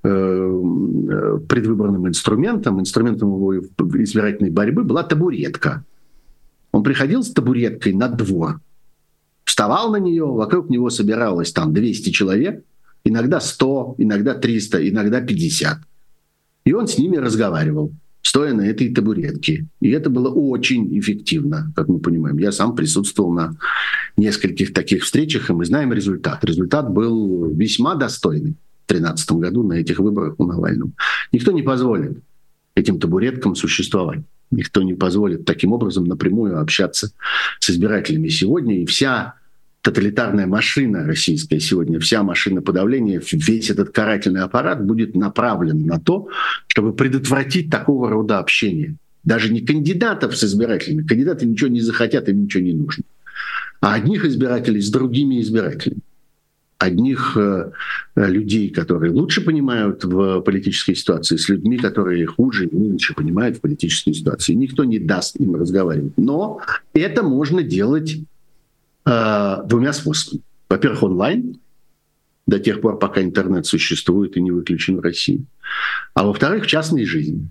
э, 0.02 1.38
предвыборным 1.48 2.08
инструментом, 2.08 2.80
инструментом 2.80 3.28
его 3.28 3.58
избирательной 3.58 4.50
борьбы 4.50 4.84
была 4.84 5.02
табуретка. 5.02 5.84
Он 6.78 6.84
приходил 6.84 7.24
с 7.24 7.32
табуреткой 7.32 7.92
на 7.92 8.06
двор, 8.06 8.60
вставал 9.42 9.90
на 9.90 9.96
нее, 9.96 10.24
вокруг 10.24 10.70
него 10.70 10.90
собиралось 10.90 11.52
там 11.52 11.74
200 11.74 12.10
человек, 12.10 12.62
иногда 13.02 13.40
100, 13.40 13.96
иногда 13.98 14.34
300, 14.34 14.88
иногда 14.88 15.20
50. 15.20 15.78
И 16.66 16.72
он 16.72 16.86
с 16.86 16.96
ними 16.96 17.16
разговаривал 17.16 17.92
стоя 18.22 18.52
на 18.52 18.60
этой 18.60 18.94
табуретке. 18.94 19.66
И 19.80 19.90
это 19.90 20.08
было 20.08 20.28
очень 20.28 20.96
эффективно, 21.00 21.72
как 21.74 21.88
мы 21.88 21.98
понимаем. 21.98 22.38
Я 22.38 22.52
сам 22.52 22.76
присутствовал 22.76 23.32
на 23.32 23.56
нескольких 24.16 24.72
таких 24.72 25.02
встречах, 25.02 25.50
и 25.50 25.54
мы 25.54 25.64
знаем 25.64 25.92
результат. 25.92 26.44
Результат 26.44 26.92
был 26.92 27.50
весьма 27.54 27.96
достойный 27.96 28.52
в 28.84 28.92
2013 28.92 29.32
году 29.32 29.64
на 29.64 29.72
этих 29.72 29.98
выборах 29.98 30.36
у 30.38 30.46
Навального. 30.46 30.92
Никто 31.32 31.50
не 31.50 31.62
позволит 31.62 32.20
этим 32.76 33.00
табуреткам 33.00 33.56
существовать. 33.56 34.20
Никто 34.50 34.82
не 34.82 34.94
позволит 34.94 35.44
таким 35.44 35.72
образом 35.72 36.04
напрямую 36.04 36.60
общаться 36.60 37.12
с 37.60 37.70
избирателями 37.70 38.28
сегодня. 38.28 38.82
И 38.82 38.86
вся 38.86 39.34
тоталитарная 39.82 40.46
машина 40.46 41.04
российская 41.04 41.60
сегодня, 41.60 42.00
вся 42.00 42.22
машина 42.22 42.62
подавления, 42.62 43.20
весь 43.32 43.70
этот 43.70 43.90
карательный 43.90 44.42
аппарат 44.42 44.84
будет 44.84 45.14
направлен 45.14 45.86
на 45.86 46.00
то, 46.00 46.28
чтобы 46.66 46.92
предотвратить 46.92 47.70
такого 47.70 48.10
рода 48.10 48.38
общение. 48.38 48.96
Даже 49.24 49.52
не 49.52 49.60
кандидатов 49.60 50.36
с 50.36 50.44
избирателями. 50.44 51.06
Кандидаты 51.06 51.46
ничего 51.46 51.68
не 51.68 51.80
захотят, 51.80 52.28
им 52.28 52.44
ничего 52.44 52.62
не 52.62 52.72
нужно. 52.72 53.04
А 53.80 53.94
одних 53.94 54.24
избирателей 54.24 54.80
с 54.80 54.90
другими 54.90 55.40
избирателями. 55.40 56.00
Одних 56.78 57.36
э, 57.36 57.72
людей, 58.14 58.70
которые 58.70 59.10
лучше 59.12 59.44
понимают 59.44 60.04
в 60.04 60.40
политической 60.42 60.94
ситуации, 60.94 61.36
с 61.36 61.48
людьми, 61.48 61.76
которые 61.76 62.24
хуже 62.26 62.66
и 62.66 62.74
меньше 62.74 63.14
понимают 63.14 63.56
в 63.56 63.60
политической 63.60 64.12
ситуации. 64.12 64.54
Никто 64.54 64.84
не 64.84 65.00
даст 65.00 65.40
им 65.40 65.56
разговаривать. 65.56 66.12
Но 66.16 66.60
это 66.92 67.24
можно 67.24 67.64
делать 67.64 68.18
э, 69.04 69.56
двумя 69.66 69.92
способами. 69.92 70.42
Во-первых, 70.68 71.02
онлайн, 71.02 71.58
до 72.46 72.58
тех 72.58 72.80
пор, 72.80 72.98
пока 72.98 73.22
интернет 73.22 73.66
существует 73.66 74.36
и 74.36 74.40
не 74.40 74.50
выключен 74.50 74.96
в 74.96 75.00
России. 75.00 75.44
А 76.14 76.24
во-вторых, 76.24 76.64
в 76.64 76.66
частной 76.66 77.04
жизни. 77.04 77.48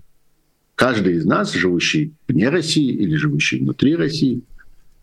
Каждый 0.74 1.14
из 1.16 1.24
нас, 1.24 1.52
живущий 1.52 2.12
вне 2.28 2.48
России 2.48 2.92
или 2.92 3.14
живущий 3.14 3.60
внутри 3.60 3.94
России, 3.94 4.42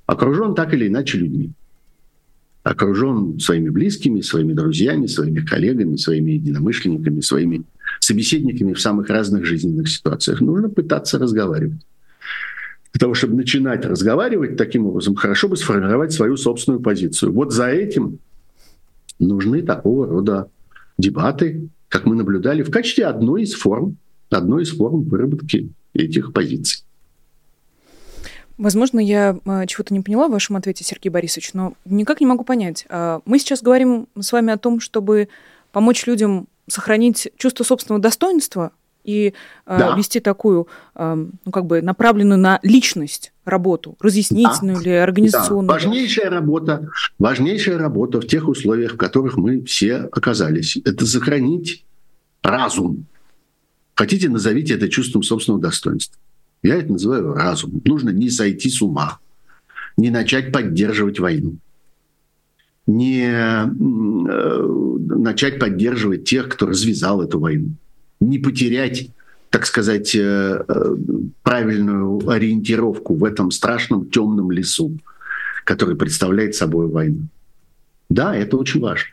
окружен 0.05 0.55
так 0.55 0.73
или 0.73 0.87
иначе 0.87 1.17
людьми. 1.17 1.51
Окружен 2.65 3.39
своими 3.39 3.69
близкими, 3.69 4.21
своими 4.21 4.53
друзьями, 4.53 5.05
своими 5.05 5.45
коллегами, 5.45 5.97
своими 5.97 6.31
единомышленниками, 6.31 7.21
своими 7.21 7.63
собеседниками 7.99 8.73
в 8.73 8.81
самых 8.81 9.09
разных 9.09 9.45
жизненных 9.45 9.87
ситуациях. 9.87 10.41
Нужно 10.41 10.69
пытаться 10.69 11.19
разговаривать. 11.19 11.85
Для 12.91 12.99
того, 12.99 13.13
чтобы 13.13 13.35
начинать 13.35 13.85
разговаривать 13.85 14.57
таким 14.57 14.87
образом, 14.87 15.13
хорошо 15.13 15.47
бы 15.47 15.57
сформировать 15.57 16.11
свою 16.11 16.37
собственную 16.37 16.81
позицию. 16.81 17.33
Вот 17.33 17.53
за 17.53 17.67
этим 17.67 18.17
нужны 19.19 19.61
такого 19.61 20.07
рода 20.07 20.49
дебаты, 20.97 21.69
как 21.87 22.05
мы 22.05 22.15
наблюдали, 22.15 22.63
в 22.63 22.71
качестве 22.71 23.05
одной 23.05 23.43
из 23.43 23.53
форм, 23.53 23.97
одной 24.31 24.63
из 24.63 24.71
форм 24.71 25.03
выработки 25.03 25.69
этих 25.93 26.33
позиций. 26.33 26.84
Возможно, 28.57 28.99
я 28.99 29.37
а, 29.45 29.65
чего-то 29.65 29.93
не 29.93 30.01
поняла 30.01 30.27
в 30.27 30.31
вашем 30.31 30.55
ответе, 30.55 30.83
Сергей 30.83 31.09
Борисович, 31.09 31.53
но 31.53 31.73
никак 31.83 32.21
не 32.21 32.25
могу 32.25 32.43
понять. 32.43 32.85
А, 32.89 33.21
мы 33.25 33.39
сейчас 33.39 33.61
говорим 33.61 34.07
с 34.19 34.31
вами 34.31 34.53
о 34.53 34.57
том, 34.57 34.79
чтобы 34.79 35.27
помочь 35.71 36.05
людям 36.05 36.47
сохранить 36.67 37.31
чувство 37.37 37.63
собственного 37.63 38.01
достоинства 38.01 38.71
и 39.03 39.33
э, 39.67 39.77
да. 39.77 39.95
вести 39.95 40.19
такую, 40.19 40.67
э, 40.95 41.27
ну, 41.45 41.51
как 41.51 41.65
бы 41.65 41.81
направленную 41.81 42.39
на 42.39 42.59
личность 42.63 43.33
работу, 43.45 43.95
разъяснительную 43.99 44.77
да. 44.77 44.81
или 44.81 44.89
организационную. 44.89 45.67
Да. 45.67 45.73
Важнейшая 45.73 46.29
работа, 46.29 46.89
важнейшая 47.19 47.77
работа 47.77 48.19
в 48.19 48.25
тех 48.25 48.47
условиях, 48.47 48.93
в 48.93 48.97
которых 48.97 49.37
мы 49.37 49.63
все 49.63 49.97
оказались, 49.97 50.77
это 50.77 51.05
сохранить 51.05 51.85
разум. 52.41 53.05
Хотите, 53.93 54.27
назовите 54.27 54.73
это 54.73 54.89
чувством 54.89 55.23
собственного 55.23 55.61
достоинства. 55.61 56.19
Я 56.63 56.75
это 56.75 56.91
называю 56.91 57.33
разум. 57.33 57.81
Нужно 57.85 58.09
не 58.09 58.29
сойти 58.29 58.69
с 58.69 58.81
ума, 58.81 59.19
не 59.97 60.09
начать 60.09 60.51
поддерживать 60.51 61.19
войну, 61.19 61.57
не 62.87 63.27
э, 63.27 63.65
начать 63.65 65.59
поддерживать 65.59 66.25
тех, 66.25 66.49
кто 66.49 66.65
развязал 66.65 67.21
эту 67.21 67.39
войну 67.39 67.71
не 68.19 68.39
потерять 68.39 69.09
так 69.55 69.65
сказать, 69.65 70.13
э, 70.15 70.65
э, 70.67 70.95
правильную 71.41 72.29
ориентировку 72.29 73.15
в 73.15 73.23
этом 73.23 73.51
страшном 73.51 74.09
темном 74.09 74.51
лесу, 74.51 74.97
который 75.63 75.95
представляет 75.95 76.55
собой 76.55 76.89
войну. 76.89 77.21
Да, 78.09 78.35
это 78.35 78.57
очень 78.57 78.81
важно. 78.81 79.07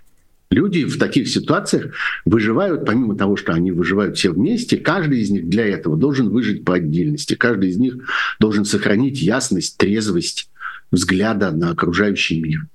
Люди 0.52 0.84
в 0.84 0.98
таких 0.98 1.30
ситуациях 1.30 1.94
выживают, 2.26 2.84
помимо 2.84 3.16
того, 3.16 3.36
что 3.36 3.54
они 3.54 3.72
выживают 3.72 4.18
все 4.18 4.30
вместе, 4.30 4.76
каждый 4.76 5.20
из 5.20 5.30
них 5.30 5.48
для 5.48 5.66
этого 5.66 5.96
должен 5.96 6.28
выжить 6.28 6.62
по 6.62 6.74
отдельности. 6.74 7.34
Каждый 7.34 7.70
из 7.70 7.78
них 7.78 7.94
должен 8.38 8.66
сохранить 8.66 9.22
ясность, 9.22 9.78
трезвость 9.78 10.50
взгляда 10.90 11.52
на 11.52 11.70
окружающий 11.70 12.42
мир. 12.42 12.66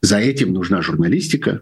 За 0.00 0.16
этим 0.16 0.54
нужна 0.54 0.80
журналистика, 0.80 1.60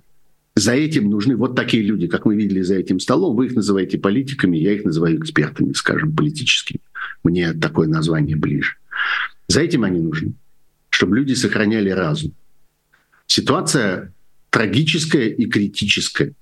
за 0.54 0.74
этим 0.74 1.10
нужны 1.10 1.34
вот 1.34 1.56
такие 1.56 1.82
люди, 1.82 2.06
как 2.06 2.24
мы 2.24 2.36
видели 2.36 2.62
за 2.62 2.76
этим 2.76 3.00
столом. 3.00 3.34
Вы 3.34 3.46
их 3.46 3.56
называете 3.56 3.98
политиками, 3.98 4.56
я 4.58 4.74
их 4.74 4.84
называю 4.84 5.18
экспертами, 5.18 5.72
скажем, 5.72 6.14
политическими. 6.14 6.78
Мне 7.24 7.52
такое 7.52 7.88
название 7.88 8.36
ближе. 8.36 8.76
За 9.48 9.60
этим 9.60 9.82
они 9.82 9.98
нужны, 9.98 10.34
чтобы 10.90 11.16
люди 11.16 11.34
сохраняли 11.34 11.90
разум. 11.90 12.32
Ситуация 13.26 14.12
трагическая 14.52 15.28
и 15.28 15.46
критическая. 15.46 16.34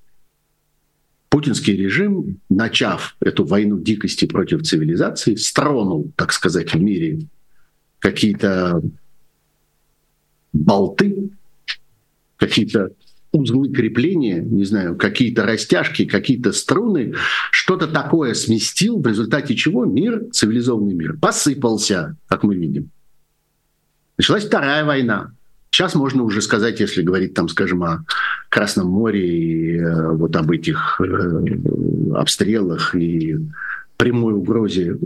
Путинский 1.31 1.77
режим, 1.77 2.41
начав 2.51 3.17
эту 3.21 3.45
войну 3.45 3.79
дикости 3.79 4.27
против 4.27 4.63
цивилизации, 4.63 5.37
стронул, 5.37 6.11
так 6.17 6.33
сказать, 6.33 6.75
в 6.75 6.81
мире 6.83 7.21
какие-то 8.01 8.83
болты, 10.53 11.31
какие-то 12.37 12.91
узлы 13.31 13.71
крепления, 13.71 14.41
не 14.41 14.65
знаю, 14.65 14.97
какие-то 14.97 15.47
растяжки, 15.47 16.05
какие-то 16.05 16.51
струны, 16.51 17.15
что 17.53 17.71
что-то 17.71 17.87
такое 17.87 18.35
сместил, 18.35 19.01
в 19.01 19.07
результате 19.07 19.55
чего 19.55 19.85
мир, 19.85 20.25
цивилизованный 20.33 20.93
мир, 20.93 21.17
посыпался, 21.17 22.17
как 22.27 22.43
мы 22.43 22.57
видим. 22.57 22.91
Началась 24.19 24.45
Вторая 24.45 24.85
война. 24.85 25.31
Сейчас 25.81 25.95
можно 25.95 26.25
уже 26.25 26.43
сказать, 26.43 26.79
если 26.79 27.01
говорить, 27.01 27.33
там, 27.33 27.49
скажем, 27.49 27.83
о 27.85 28.05
Красном 28.51 28.89
море 28.89 29.27
и 29.27 29.79
э, 29.79 30.13
вот 30.13 30.37
об 30.37 30.51
этих 30.51 31.01
э, 31.01 32.17
обстрелах 32.17 32.95
и 32.95 33.39
прямой 33.97 34.35
угрозе 34.35 34.99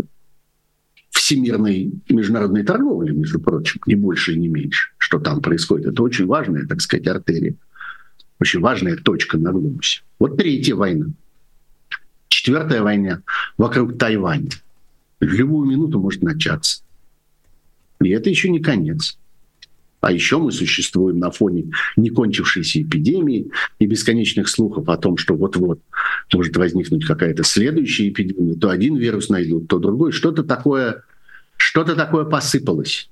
всемирной 1.10 1.92
международной 2.08 2.64
торговли, 2.64 3.12
между 3.12 3.38
прочим, 3.38 3.80
не 3.86 3.94
больше 3.94 4.32
и 4.32 4.36
не 4.36 4.48
меньше, 4.48 4.88
что 4.98 5.20
там 5.20 5.40
происходит. 5.42 5.92
Это 5.92 6.02
очень 6.02 6.26
важная, 6.26 6.66
так 6.66 6.80
сказать, 6.80 7.06
артерия, 7.06 7.54
очень 8.40 8.58
важная 8.58 8.96
точка 8.96 9.38
на 9.38 9.52
глобусе. 9.52 10.02
Вот 10.18 10.36
третья 10.36 10.74
война. 10.74 11.06
Четвертая 12.26 12.82
война 12.82 13.22
вокруг 13.56 13.96
Тайваня. 13.96 14.50
В 15.20 15.24
любую 15.24 15.70
минуту 15.70 16.00
может 16.00 16.22
начаться. 16.22 16.82
И 18.00 18.08
это 18.08 18.28
еще 18.28 18.48
не 18.48 18.58
конец. 18.58 19.16
А 20.04 20.12
еще 20.12 20.36
мы 20.36 20.52
существуем 20.52 21.18
на 21.18 21.30
фоне 21.30 21.70
некончившейся 21.96 22.82
эпидемии 22.82 23.50
и 23.78 23.86
бесконечных 23.86 24.50
слухов 24.50 24.86
о 24.90 24.98
том, 24.98 25.16
что 25.16 25.34
вот-вот 25.34 25.80
может 26.30 26.54
возникнуть 26.58 27.06
какая-то 27.06 27.42
следующая 27.42 28.10
эпидемия. 28.10 28.54
То 28.54 28.68
один 28.68 28.96
вирус 28.96 29.30
найдут, 29.30 29.66
то 29.66 29.78
другой. 29.78 30.12
Что-то 30.12 30.42
такое, 30.42 31.04
что-то 31.56 31.96
такое 31.96 32.26
посыпалось. 32.26 33.08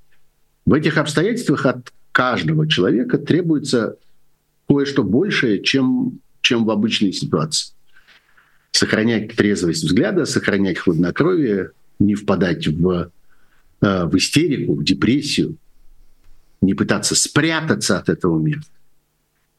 В 0.66 0.74
этих 0.74 0.98
обстоятельствах 0.98 1.64
от 1.64 1.90
каждого 2.12 2.68
человека 2.68 3.16
требуется 3.16 3.96
кое-что 4.68 5.02
большее, 5.02 5.62
чем, 5.62 6.18
чем 6.42 6.66
в 6.66 6.70
обычной 6.70 7.14
ситуации. 7.14 7.72
Сохранять 8.70 9.35
трезвость 9.35 9.85
взгляда, 9.85 10.26
сохранять 10.26 10.76
хладнокровие, 10.76 11.70
не 11.98 12.16
впадать 12.16 12.66
в, 12.66 13.11
э, 13.81 14.05
в 14.05 14.14
истерику, 14.18 14.74
в 14.74 14.85
депрессию, 14.85 15.57
не 16.62 16.75
пытаться 16.75 17.14
спрятаться 17.14 17.98
от 17.98 18.09
этого 18.09 18.40
мира. 18.40 18.62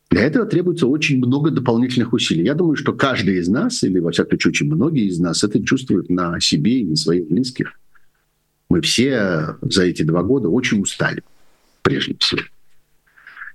Для 0.10 0.22
этого 0.22 0.46
требуется 0.46 0.88
очень 0.88 1.18
много 1.18 1.52
дополнительных 1.52 2.14
усилий. 2.14 2.44
Я 2.44 2.54
думаю, 2.54 2.76
что 2.76 2.94
каждый 2.94 3.38
из 3.38 3.48
нас, 3.48 3.84
или 3.84 4.00
во 4.00 4.12
всяком 4.12 4.32
случае 4.32 4.50
очень 4.52 4.68
многие 4.68 5.06
из 5.08 5.20
нас, 5.20 5.44
это 5.44 5.64
чувствуют 5.64 6.10
на 6.10 6.40
себе 6.40 6.82
и 6.82 6.86
на 6.86 6.96
своих 6.96 7.28
близких. 7.28 7.74
Мы 8.70 8.82
все 8.82 9.58
за 9.62 9.86
эти 9.86 10.04
два 10.04 10.24
года 10.24 10.50
очень 10.50 10.82
устали, 10.82 11.24
прежде 11.82 12.16
всего. 12.20 12.42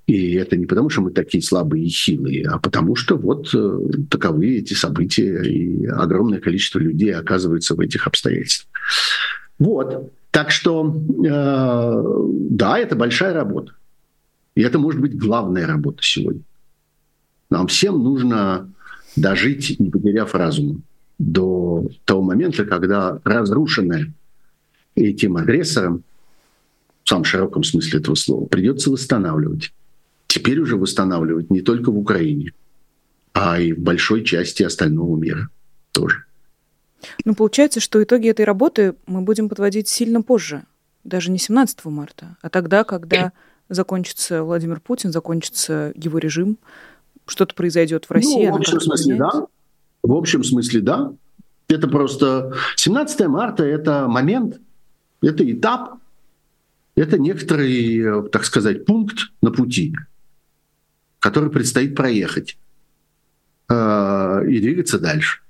И 0.07 0.33
это 0.35 0.57
не 0.57 0.67
потому, 0.67 0.89
что 0.89 1.03
мы 1.03 1.11
такие 1.11 1.43
слабые 1.43 1.85
и 1.85 1.89
хилые, 1.89 2.49
а 2.49 2.59
потому 2.59 2.97
что 2.97 3.17
вот 3.17 3.55
э, 3.55 3.79
таковы 4.11 4.57
эти 4.57 4.73
события, 4.75 5.43
и 5.43 5.87
огромное 5.87 6.41
количество 6.41 6.79
людей 6.79 7.15
оказывается 7.15 7.75
в 7.75 7.81
этих 7.81 8.07
обстоятельствах. 8.07 8.69
Вот. 9.59 10.13
Так 10.31 10.51
что, 10.51 10.87
э, 10.87 12.03
да, 12.51 12.79
это 12.79 12.97
большая 12.97 13.33
работа. 13.35 13.73
И 14.55 14.63
это 14.63 14.79
может 14.79 15.01
быть 15.01 15.17
главная 15.17 15.67
работа 15.67 16.03
сегодня. 16.03 16.43
Нам 17.51 17.67
всем 17.69 18.03
нужно 18.03 18.71
дожить, 19.17 19.79
не 19.79 19.91
потеряв 19.91 20.35
разума, 20.35 20.81
до 21.19 21.89
того 22.05 22.23
момента, 22.23 22.65
когда 22.65 23.21
разрушенное 23.25 24.13
этим 24.95 25.37
агрессором, 25.37 26.05
в 27.05 27.09
самом 27.09 27.25
широком 27.25 27.65
смысле 27.65 28.01
этого 28.01 28.15
слова, 28.15 28.47
придется 28.47 28.91
восстанавливать. 28.91 29.73
Теперь 30.27 30.59
уже 30.61 30.77
восстанавливать 30.77 31.51
не 31.51 31.63
только 31.63 31.91
в 31.91 31.99
Украине, 31.99 32.53
а 33.33 33.59
и 33.59 33.73
в 33.73 33.79
большой 33.79 34.25
части 34.25 34.63
остального 34.63 35.17
мира 35.17 35.49
тоже. 35.93 36.25
Ну, 37.25 37.35
получается, 37.35 37.81
что 37.81 38.03
итоги 38.03 38.29
этой 38.29 38.45
работы 38.45 38.95
мы 39.07 39.21
будем 39.21 39.49
подводить 39.49 39.89
сильно 39.89 40.23
позже, 40.23 40.65
даже 41.05 41.31
не 41.31 41.39
17 41.39 41.85
марта, 41.87 42.37
а 42.43 42.49
тогда, 42.49 42.85
когда 42.85 43.33
закончится 43.69 44.43
Владимир 44.43 44.81
Путин, 44.81 45.13
закончится 45.13 45.93
его 45.95 46.19
режим, 46.19 46.59
что-то 47.27 47.55
произойдет 47.55 48.07
в 48.07 48.11
России. 48.11 48.47
Ну, 48.47 48.53
в 48.53 48.57
общем 48.57 48.81
смысле, 48.81 49.17
да. 49.17 49.47
В 50.03 50.13
общем 50.13 50.45
смысле, 50.45 50.81
да. 50.81 51.13
Это 51.69 51.87
просто 51.87 52.55
17 52.77 53.27
марта– 53.27 53.65
это 53.65 54.09
момент, 54.09 54.59
это 55.21 55.51
этап, 55.51 55.99
это 56.95 57.19
некоторый, 57.19 58.29
так 58.31 58.45
сказать, 58.45 58.87
пункт 58.87 59.19
на 59.43 59.51
пути, 59.51 59.95
который 61.19 61.51
предстоит 61.51 61.95
проехать 61.95 62.57
э, 63.69 64.45
и 64.49 64.61
двигаться 64.61 64.99
дальше. 64.99 65.41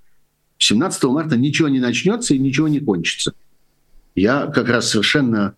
17 0.58 1.04
марта 1.04 1.36
ничего 1.36 1.68
не 1.68 1.80
начнется 1.80 2.34
и 2.34 2.38
ничего 2.38 2.68
не 2.68 2.80
кончится. 2.80 3.32
Я 4.14 4.46
как 4.46 4.68
раз 4.68 4.90
совершенно 4.90 5.54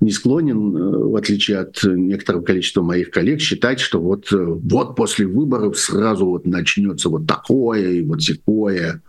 не 0.00 0.10
склонен, 0.10 0.76
э, 0.76 0.80
в 0.80 1.16
отличие 1.16 1.58
от 1.58 1.80
некоторого 1.84 2.42
количества 2.42 2.82
моих 2.82 3.10
коллег, 3.10 3.40
считать, 3.40 3.78
что 3.78 4.00
вот, 4.00 4.32
э, 4.32 4.36
вот 4.36 4.96
после 4.96 5.26
выборов 5.26 5.78
сразу 5.78 6.26
вот 6.26 6.44
начнется 6.44 7.08
вот 7.08 7.26
такое 7.26 7.88
и 7.88 8.02
вот 8.02 8.18
такое. 8.26 9.00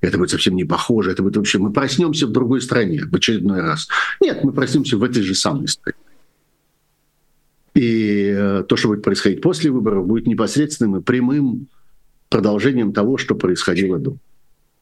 Это 0.00 0.18
будет 0.18 0.30
совсем 0.30 0.56
не 0.56 0.64
похоже. 0.64 1.12
Это 1.12 1.22
будет 1.22 1.36
вообще... 1.36 1.58
Мы 1.58 1.72
проснемся 1.72 2.26
в 2.26 2.32
другой 2.32 2.60
стране 2.60 3.02
в 3.04 3.14
очередной 3.14 3.60
раз. 3.60 3.88
Нет, 4.20 4.42
мы 4.42 4.52
проснемся 4.52 4.96
в 4.96 5.04
этой 5.04 5.22
же 5.22 5.34
самой 5.34 5.68
стране. 5.68 5.98
И 7.74 8.34
э, 8.36 8.64
то, 8.68 8.76
что 8.76 8.88
будет 8.88 9.04
происходить 9.04 9.40
после 9.40 9.70
выборов, 9.70 10.06
будет 10.06 10.26
непосредственным 10.26 10.96
и 10.96 11.02
прямым 11.02 11.68
продолжением 12.28 12.92
того, 12.92 13.18
что 13.18 13.36
происходило 13.36 13.98
до 13.98 14.16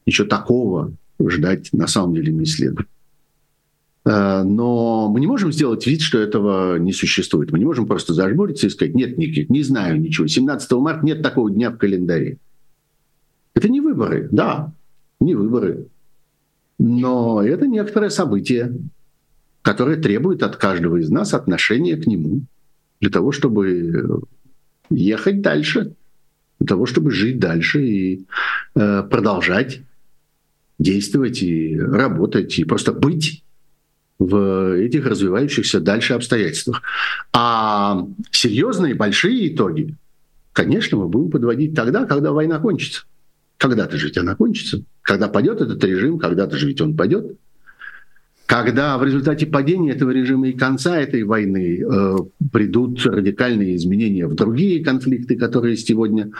ничего 0.07 0.27
такого 0.27 0.93
ждать 1.21 1.69
на 1.73 1.85
самом 1.85 2.15
деле 2.15 2.33
не 2.33 2.45
следует. 2.45 2.87
Э, 4.05 4.43
но 4.43 5.09
мы 5.09 5.19
не 5.19 5.27
можем 5.27 5.51
сделать 5.51 5.85
вид, 5.85 6.01
что 6.01 6.17
этого 6.17 6.77
не 6.77 6.93
существует. 6.93 7.51
Мы 7.51 7.59
не 7.59 7.65
можем 7.65 7.85
просто 7.85 8.13
зажмуриться 8.13 8.67
и 8.67 8.69
сказать, 8.69 8.95
нет 8.95 9.17
никаких, 9.17 9.49
не 9.49 9.61
знаю 9.63 9.99
ничего. 9.99 10.27
17 10.27 10.71
марта 10.73 11.05
нет 11.05 11.21
такого 11.21 11.51
дня 11.51 11.69
в 11.69 11.77
календаре. 11.77 12.37
Это 13.53 13.69
не 13.69 13.81
выборы, 13.81 14.29
да, 14.31 14.71
не 15.19 15.35
выборы. 15.35 15.87
Но 16.79 17.43
это 17.43 17.67
некоторое 17.67 18.09
событие, 18.09 18.77
которое 19.61 19.97
требует 19.97 20.43
от 20.43 20.55
каждого 20.55 20.97
из 20.97 21.09
нас 21.09 21.33
отношения 21.33 21.97
к 21.97 22.07
нему 22.07 22.41
для 23.01 23.09
того, 23.09 23.31
чтобы 23.31 24.21
ехать 24.89 25.41
дальше, 25.41 25.95
для 26.59 26.67
того, 26.67 26.85
чтобы 26.85 27.11
жить 27.11 27.39
дальше 27.39 27.83
и 27.83 28.25
э, 28.75 29.03
продолжать 29.09 29.81
действовать 30.79 31.41
и 31.41 31.77
работать, 31.79 32.57
и 32.59 32.63
просто 32.63 32.93
быть 32.93 33.43
в 34.19 34.75
этих 34.77 35.05
развивающихся 35.05 35.79
дальше 35.79 36.13
обстоятельствах. 36.13 36.81
А 37.33 38.05
серьезные 38.31 38.95
большие 38.95 39.53
итоги, 39.53 39.95
конечно, 40.53 40.97
мы 40.97 41.07
будем 41.07 41.31
подводить 41.31 41.75
тогда, 41.75 42.05
когда 42.05 42.31
война 42.31 42.59
кончится. 42.59 43.03
Когда-то 43.57 43.97
же 43.97 44.07
ведь 44.07 44.17
она 44.17 44.35
кончится. 44.35 44.83
Когда 45.01 45.27
падет 45.27 45.61
этот 45.61 45.83
режим, 45.83 46.19
когда-то 46.19 46.57
же 46.57 46.67
ведь 46.67 46.81
он 46.81 46.95
падет. 46.95 47.37
Когда 48.45 48.97
в 48.97 49.03
результате 49.03 49.45
падения 49.45 49.91
этого 49.91 50.11
режима 50.11 50.47
и 50.47 50.53
конца 50.53 50.97
этой 50.97 51.23
войны 51.23 51.81
э, 51.81 52.15
придут 52.49 53.05
радикальные 53.05 53.75
изменения 53.75 54.25
в 54.25 54.35
другие 54.35 54.83
конфликты, 54.83 55.35
которые 55.35 55.75
сегодня 55.75 56.31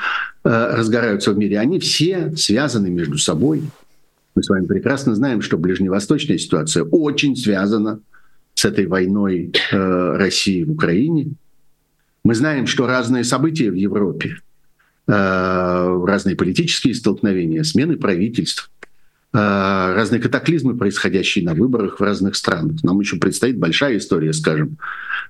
э, 0.44 0.76
разгораются 0.76 1.34
в 1.34 1.38
мире, 1.38 1.60
они 1.60 1.80
все 1.80 2.34
связаны 2.38 2.90
между 2.90 3.18
собой. 3.18 3.64
Мы 4.38 4.44
с 4.44 4.50
вами 4.50 4.68
прекрасно 4.68 5.16
знаем, 5.16 5.42
что 5.42 5.58
ближневосточная 5.58 6.38
ситуация 6.38 6.84
очень 6.84 7.36
связана 7.36 8.02
с 8.54 8.66
этой 8.66 8.86
войной 8.86 9.52
э, 9.72 10.16
России 10.16 10.64
в 10.64 10.74
Украине. 10.74 11.30
Мы 12.24 12.36
знаем, 12.36 12.68
что 12.68 12.86
разные 12.86 13.24
события 13.24 13.72
в 13.72 13.74
Европе, 13.74 14.38
э, 15.08 15.12
разные 15.12 16.36
политические 16.36 16.94
столкновения, 16.94 17.64
смены 17.64 17.98
правительств, 17.98 18.70
э, 19.34 19.38
разные 19.40 20.22
катаклизмы, 20.22 20.78
происходящие 20.78 21.44
на 21.44 21.56
выборах 21.56 22.00
в 22.00 22.04
разных 22.04 22.36
странах. 22.36 22.84
Нам 22.84 23.00
еще 23.00 23.18
предстоит 23.18 23.58
большая 23.58 23.98
история, 23.98 24.34
скажем, 24.34 24.78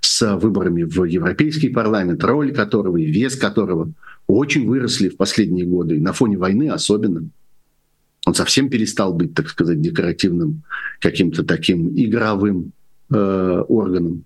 с 0.01 0.35
выборами 0.35 0.83
в 0.83 1.05
Европейский 1.05 1.69
парламент, 1.69 2.21
роль 2.25 2.53
которого 2.53 2.97
и 2.97 3.05
вес 3.05 3.37
которого 3.37 3.89
очень 4.27 4.67
выросли 4.67 5.07
в 5.07 5.15
последние 5.15 5.65
годы, 5.65 5.95
и 5.95 6.01
на 6.01 6.11
фоне 6.11 6.37
войны 6.37 6.69
особенно. 6.71 7.29
Он 8.27 8.33
совсем 8.33 8.69
перестал 8.69 9.13
быть, 9.13 9.33
так 9.33 9.47
сказать, 9.47 9.79
декоративным 9.79 10.63
каким-то 10.99 11.45
таким 11.45 11.87
игровым 11.95 12.73
э, 13.09 13.63
органом. 13.69 14.25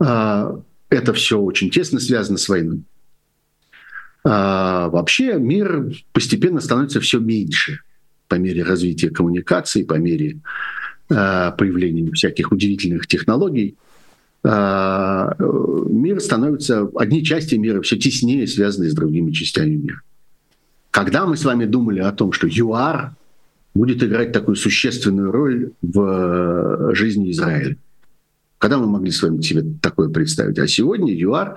Э, 0.00 0.56
это 0.88 1.12
все 1.12 1.38
очень 1.38 1.70
тесно 1.70 2.00
связано 2.00 2.36
с 2.36 2.48
войной. 2.48 2.82
А 4.24 4.88
вообще 4.88 5.34
мир 5.34 5.92
постепенно 6.12 6.58
становится 6.58 7.00
все 7.00 7.20
меньше 7.20 7.78
по 8.26 8.34
мере 8.34 8.64
развития 8.64 9.10
коммуникаций, 9.10 9.84
по 9.84 9.94
мере 9.94 10.40
э, 11.08 11.52
появления 11.56 12.10
всяких 12.10 12.50
удивительных 12.50 13.06
технологий. 13.06 13.76
Э, 14.42 15.28
мир 15.38 16.18
становится, 16.18 16.90
одни 16.96 17.22
части 17.24 17.54
мира 17.54 17.82
все 17.82 17.96
теснее 17.96 18.48
связаны 18.48 18.90
с 18.90 18.94
другими 18.94 19.30
частями 19.30 19.76
мира. 19.76 20.02
Когда 20.92 21.24
мы 21.24 21.38
с 21.38 21.44
вами 21.44 21.64
думали 21.64 22.00
о 22.00 22.12
том, 22.12 22.32
что 22.32 22.46
ЮАР 22.46 23.14
будет 23.74 24.02
играть 24.02 24.30
такую 24.32 24.56
существенную 24.56 25.32
роль 25.32 25.72
в 25.80 26.94
жизни 26.94 27.30
Израиля. 27.30 27.76
Когда 28.58 28.76
мы 28.76 28.86
могли 28.86 29.10
с 29.10 29.22
вами 29.22 29.40
себе 29.40 29.64
такое 29.80 30.10
представить? 30.10 30.58
А 30.58 30.68
сегодня 30.68 31.14
ЮАР 31.14 31.56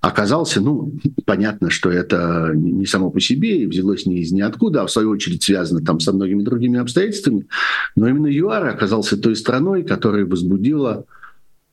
оказался, 0.00 0.60
ну, 0.60 0.92
понятно, 1.24 1.70
что 1.70 1.88
это 1.88 2.50
не 2.52 2.84
само 2.84 3.10
по 3.10 3.20
себе 3.20 3.62
и 3.62 3.66
взялось 3.66 4.06
не 4.06 4.18
из 4.18 4.32
ниоткуда, 4.32 4.82
а 4.82 4.86
в 4.86 4.90
свою 4.90 5.10
очередь 5.10 5.44
связано 5.44 5.80
там 5.80 6.00
со 6.00 6.12
многими 6.12 6.42
другими 6.42 6.80
обстоятельствами, 6.80 7.46
но 7.94 8.08
именно 8.08 8.26
ЮАР 8.26 8.66
оказался 8.66 9.16
той 9.16 9.36
страной, 9.36 9.84
которая 9.84 10.26
возбудила 10.26 11.04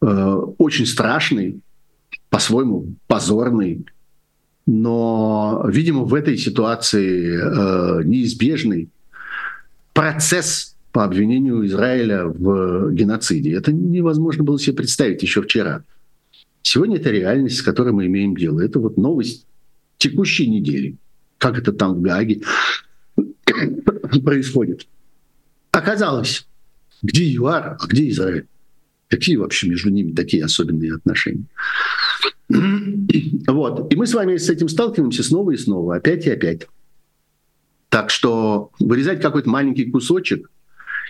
э, 0.02 0.34
очень 0.60 0.86
страшный, 0.86 1.62
по-своему 2.30 2.94
позорный, 3.08 3.88
но, 4.74 5.66
видимо, 5.68 6.06
в 6.06 6.14
этой 6.14 6.38
ситуации 6.38 7.36
э, 7.36 8.04
неизбежный 8.06 8.88
процесс 9.92 10.78
по 10.94 11.04
обвинению 11.04 11.66
Израиля 11.66 12.24
в 12.26 12.94
геноциде. 12.94 13.54
Это 13.54 13.74
невозможно 13.74 14.46
было 14.46 14.58
себе 14.58 14.78
представить 14.78 15.24
еще 15.24 15.42
вчера. 15.42 15.84
Сегодня 16.62 16.96
это 16.96 17.10
реальность, 17.12 17.58
с 17.58 17.62
которой 17.62 17.92
мы 17.92 18.06
имеем 18.06 18.34
дело. 18.34 18.62
Это 18.62 18.80
вот 18.80 18.96
новость 18.96 19.46
текущей 19.98 20.48
недели. 20.48 20.96
Как 21.38 21.58
это 21.58 21.74
там 21.74 21.96
в 21.96 22.02
Гаге 22.02 22.42
происходит. 24.24 24.88
Оказалось, 25.72 26.48
где 27.02 27.26
ЮАР, 27.26 27.78
а 27.78 27.88
где 27.88 28.08
Израиль? 28.08 28.48
Какие 29.10 29.36
вообще 29.36 29.68
между 29.68 29.90
ними 29.90 30.14
такие 30.14 30.46
особенные 30.46 30.96
отношения? 30.96 31.44
Вот. 33.48 33.92
И 33.92 33.96
мы 33.96 34.08
с 34.08 34.14
вами 34.14 34.38
с 34.38 34.50
этим 34.50 34.70
сталкиваемся 34.70 35.24
снова 35.24 35.52
и 35.52 35.58
снова, 35.58 35.96
опять 35.96 36.26
и 36.26 36.32
опять. 36.32 36.68
Так 37.90 38.10
что 38.10 38.72
вырезать 38.80 39.22
какой-то 39.22 39.50
маленький 39.50 39.92
кусочек 39.92 40.50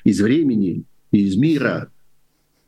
из 0.03 0.19
времени, 0.21 0.83
из 1.11 1.35
мира, 1.35 1.89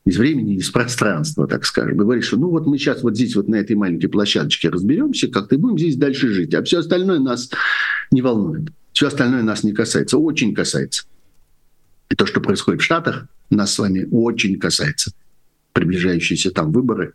из 0.06 0.18
времени, 0.18 0.56
из 0.56 0.70
пространства, 0.70 1.48
так 1.48 1.66
скажем, 1.66 1.96
и 1.96 1.98
говоришь, 1.98 2.26
что 2.26 2.38
ну 2.38 2.50
вот 2.50 2.68
мы 2.68 2.78
сейчас 2.78 3.04
вот 3.04 3.16
здесь 3.16 3.36
вот 3.36 3.48
на 3.48 3.56
этой 3.56 3.76
маленькой 3.76 4.08
площадочке 4.08 4.70
разберемся 4.70 5.30
как-то 5.30 5.58
будем 5.58 5.80
здесь 5.80 5.96
дальше 5.96 6.28
жить, 6.30 6.54
а 6.54 6.64
все 6.64 6.80
остальное 6.80 7.20
нас 7.20 7.50
не 8.12 8.22
волнует, 8.22 8.70
все 8.92 9.08
остальное 9.08 9.44
нас 9.44 9.64
не 9.64 9.72
касается, 9.72 10.18
очень 10.18 10.54
касается. 10.54 11.06
И 12.10 12.16
то, 12.16 12.26
что 12.26 12.42
происходит 12.42 12.82
в 12.82 12.84
Штатах, 12.84 13.28
нас 13.50 13.74
с 13.74 13.80
вами 13.80 14.08
очень 14.12 14.60
касается. 14.60 15.14
Приближающиеся 15.72 16.52
там 16.52 16.72
выборы 16.72 17.14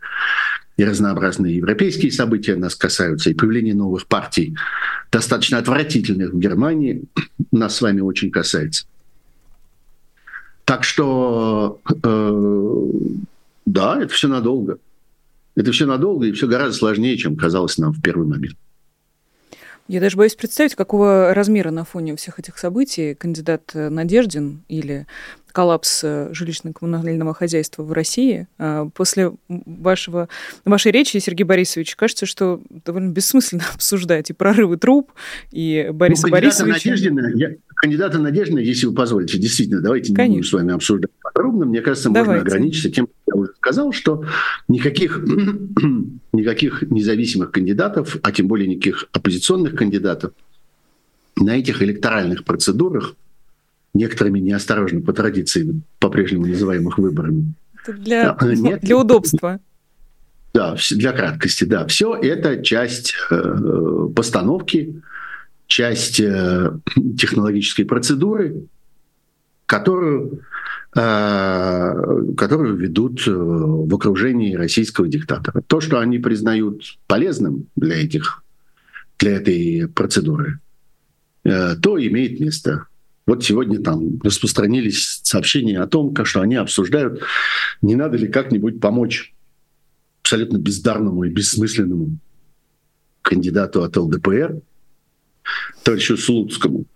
и 0.78 0.84
разнообразные 0.84 1.56
европейские 1.56 2.12
события 2.12 2.54
нас 2.54 2.76
касаются, 2.76 3.28
и 3.28 3.34
появление 3.34 3.74
новых 3.74 4.06
партий, 4.06 4.56
достаточно 5.10 5.58
отвратительных 5.58 6.32
в 6.32 6.38
Германии, 6.38 7.02
нас 7.50 7.76
с 7.76 7.80
вами 7.82 8.00
очень 8.00 8.30
касается. 8.30 8.86
Так 10.64 10.84
что, 10.84 11.80
э, 12.02 12.90
да, 13.66 14.00
это 14.00 14.12
все 14.14 14.28
надолго. 14.28 14.78
Это 15.56 15.72
все 15.72 15.84
надолго 15.84 16.26
и 16.26 16.32
все 16.32 16.46
гораздо 16.46 16.74
сложнее, 16.74 17.16
чем 17.16 17.36
казалось 17.36 17.76
нам 17.78 17.92
в 17.92 18.00
первый 18.00 18.28
момент. 18.28 18.56
Я 19.88 20.00
даже 20.00 20.16
боюсь 20.16 20.34
представить, 20.34 20.74
какого 20.74 21.32
размера 21.34 21.70
на 21.70 21.84
фоне 21.84 22.14
всех 22.16 22.38
этих 22.38 22.58
событий 22.58 23.14
кандидат 23.14 23.70
Надеждин 23.74 24.62
или 24.68 25.06
коллапс 25.52 26.02
э, 26.04 26.30
жилищно-коммунального 26.32 27.34
хозяйства 27.34 27.82
в 27.82 27.92
России. 27.92 28.46
А, 28.58 28.88
после 28.90 29.32
вашего, 29.48 30.28
вашей 30.64 30.92
речи, 30.92 31.16
Сергей 31.18 31.44
Борисович, 31.44 31.96
кажется, 31.96 32.26
что 32.26 32.60
довольно 32.84 33.10
бессмысленно 33.10 33.64
обсуждать 33.74 34.30
и 34.30 34.32
прорывы 34.32 34.76
труб, 34.76 35.10
и 35.50 35.88
Бориса 35.92 36.26
ну, 36.26 36.32
Борисовича. 36.32 36.90
Надеждина, 36.90 37.32
я, 37.34 37.54
кандидата 37.74 38.18
Надеждина, 38.18 38.58
если 38.58 38.86
вы 38.86 38.94
позволите, 38.94 39.38
действительно, 39.38 39.80
давайте 39.80 40.14
Конечно. 40.14 40.22
не 40.22 40.36
будем 40.36 40.44
с 40.44 40.52
вами 40.52 40.74
обсуждать 40.74 41.10
подробно. 41.22 41.66
Мне 41.66 41.80
кажется, 41.80 42.10
давайте. 42.10 42.30
можно 42.30 42.42
ограничиться 42.42 42.90
тем, 42.90 43.08
уже 43.38 43.52
сказал, 43.56 43.92
что 43.92 44.24
никаких, 44.68 45.18
никаких 46.32 46.82
независимых 46.82 47.50
кандидатов, 47.50 48.16
а 48.22 48.32
тем 48.32 48.48
более 48.48 48.68
никаких 48.68 49.06
оппозиционных 49.12 49.74
кандидатов 49.74 50.32
на 51.36 51.56
этих 51.56 51.82
электоральных 51.82 52.44
процедурах 52.44 53.14
некоторыми 53.94 54.38
неосторожно 54.38 55.00
по 55.00 55.12
традиции 55.12 55.82
по-прежнему 55.98 56.46
называемых 56.46 56.98
выборами. 56.98 57.54
Для, 57.86 58.36
Нет, 58.42 58.80
для 58.82 58.96
удобства. 58.96 59.60
Да, 60.54 60.76
для 60.90 61.12
краткости, 61.12 61.64
да. 61.64 61.86
Все 61.86 62.14
это 62.14 62.62
часть 62.62 63.14
э, 63.30 64.08
постановки, 64.14 65.02
часть 65.66 66.20
э, 66.20 66.72
технологической 67.18 67.84
процедуры, 67.84 68.66
которую, 69.66 70.40
которую 70.98 72.76
ведут 72.76 73.26
э, 73.28 73.30
в 73.30 73.94
окружении 73.94 74.54
российского 74.54 75.06
диктатора. 75.06 75.62
То, 75.62 75.80
что 75.80 76.00
они 76.00 76.18
признают 76.18 76.98
полезным 77.06 77.68
для, 77.76 78.02
этих, 78.02 78.42
для 79.18 79.36
этой 79.36 79.86
процедуры, 79.88 80.58
э, 81.44 81.76
то 81.76 82.04
имеет 82.04 82.40
место. 82.40 82.86
Вот 83.26 83.44
сегодня 83.44 83.80
там 83.80 84.20
распространились 84.22 85.20
сообщения 85.22 85.78
о 85.78 85.86
том, 85.86 86.16
что 86.24 86.40
они 86.40 86.56
обсуждают, 86.56 87.22
не 87.80 87.94
надо 87.94 88.16
ли 88.16 88.26
как-нибудь 88.26 88.80
помочь 88.80 89.34
абсолютно 90.22 90.58
бездарному 90.58 91.22
и 91.24 91.30
бессмысленному 91.30 92.18
кандидату 93.22 93.84
от 93.84 93.96
ЛДПР, 93.96 94.60
товарищу 95.84 96.16
Слуцкому, 96.16 96.86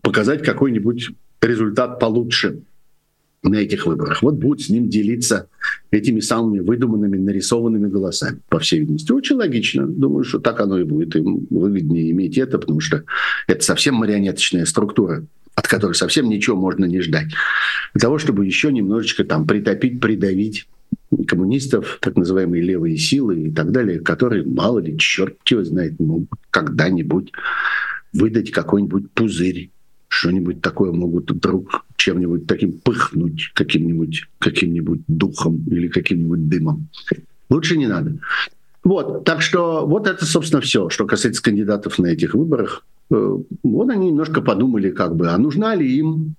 показать 0.00 0.42
какой-нибудь 0.42 1.10
результат 1.42 2.00
получше 2.00 2.62
на 3.48 3.56
этих 3.56 3.86
выборах. 3.86 4.22
Вот 4.22 4.34
будет 4.34 4.62
с 4.62 4.68
ним 4.68 4.88
делиться 4.88 5.48
этими 5.90 6.20
самыми 6.20 6.60
выдуманными, 6.60 7.16
нарисованными 7.16 7.88
голосами, 7.88 8.40
по 8.48 8.58
всей 8.58 8.80
видимости. 8.80 9.12
Очень 9.12 9.36
логично. 9.36 9.86
Думаю, 9.86 10.24
что 10.24 10.38
так 10.38 10.60
оно 10.60 10.78
и 10.78 10.84
будет. 10.84 11.16
Им 11.16 11.46
выгоднее 11.50 12.10
иметь 12.10 12.38
это, 12.38 12.58
потому 12.58 12.80
что 12.80 13.04
это 13.46 13.64
совсем 13.64 13.94
марионеточная 13.96 14.64
структура 14.64 15.24
от 15.54 15.68
которой 15.68 15.94
совсем 15.94 16.28
ничего 16.28 16.54
можно 16.54 16.84
не 16.84 17.00
ждать. 17.00 17.28
Для 17.94 18.00
того, 18.02 18.18
чтобы 18.18 18.44
еще 18.44 18.70
немножечко 18.70 19.24
там 19.24 19.46
притопить, 19.46 20.02
придавить 20.02 20.68
коммунистов, 21.26 21.98
так 22.02 22.16
называемые 22.16 22.62
левые 22.62 22.98
силы 22.98 23.44
и 23.44 23.50
так 23.50 23.72
далее, 23.72 24.00
которые, 24.00 24.44
мало 24.44 24.80
ли, 24.80 24.98
черт 24.98 25.36
его 25.46 25.64
знает, 25.64 25.98
могут 25.98 26.28
когда-нибудь 26.50 27.32
выдать 28.12 28.50
какой-нибудь 28.50 29.10
пузырь, 29.12 29.70
что-нибудь 30.16 30.62
такое 30.62 30.92
могут 30.92 31.30
вдруг 31.30 31.84
чем-нибудь 31.96 32.46
таким 32.46 32.72
пыхнуть, 32.72 33.50
каким-нибудь 33.54 34.24
каким 34.38 35.04
духом 35.06 35.62
или 35.66 35.88
каким-нибудь 35.88 36.48
дымом. 36.48 36.88
Лучше 37.50 37.76
не 37.76 37.86
надо. 37.86 38.18
Вот, 38.82 39.24
так 39.24 39.42
что 39.42 39.86
вот 39.86 40.06
это, 40.06 40.24
собственно, 40.24 40.62
все, 40.62 40.88
что 40.88 41.06
касается 41.06 41.42
кандидатов 41.42 41.98
на 41.98 42.06
этих 42.06 42.34
выборах. 42.34 42.84
Э, 43.10 43.36
вот 43.62 43.90
они 43.90 44.06
немножко 44.10 44.40
подумали, 44.40 44.90
как 44.90 45.16
бы, 45.16 45.28
а 45.28 45.38
нужна 45.38 45.74
ли 45.74 45.98
им 45.98 46.34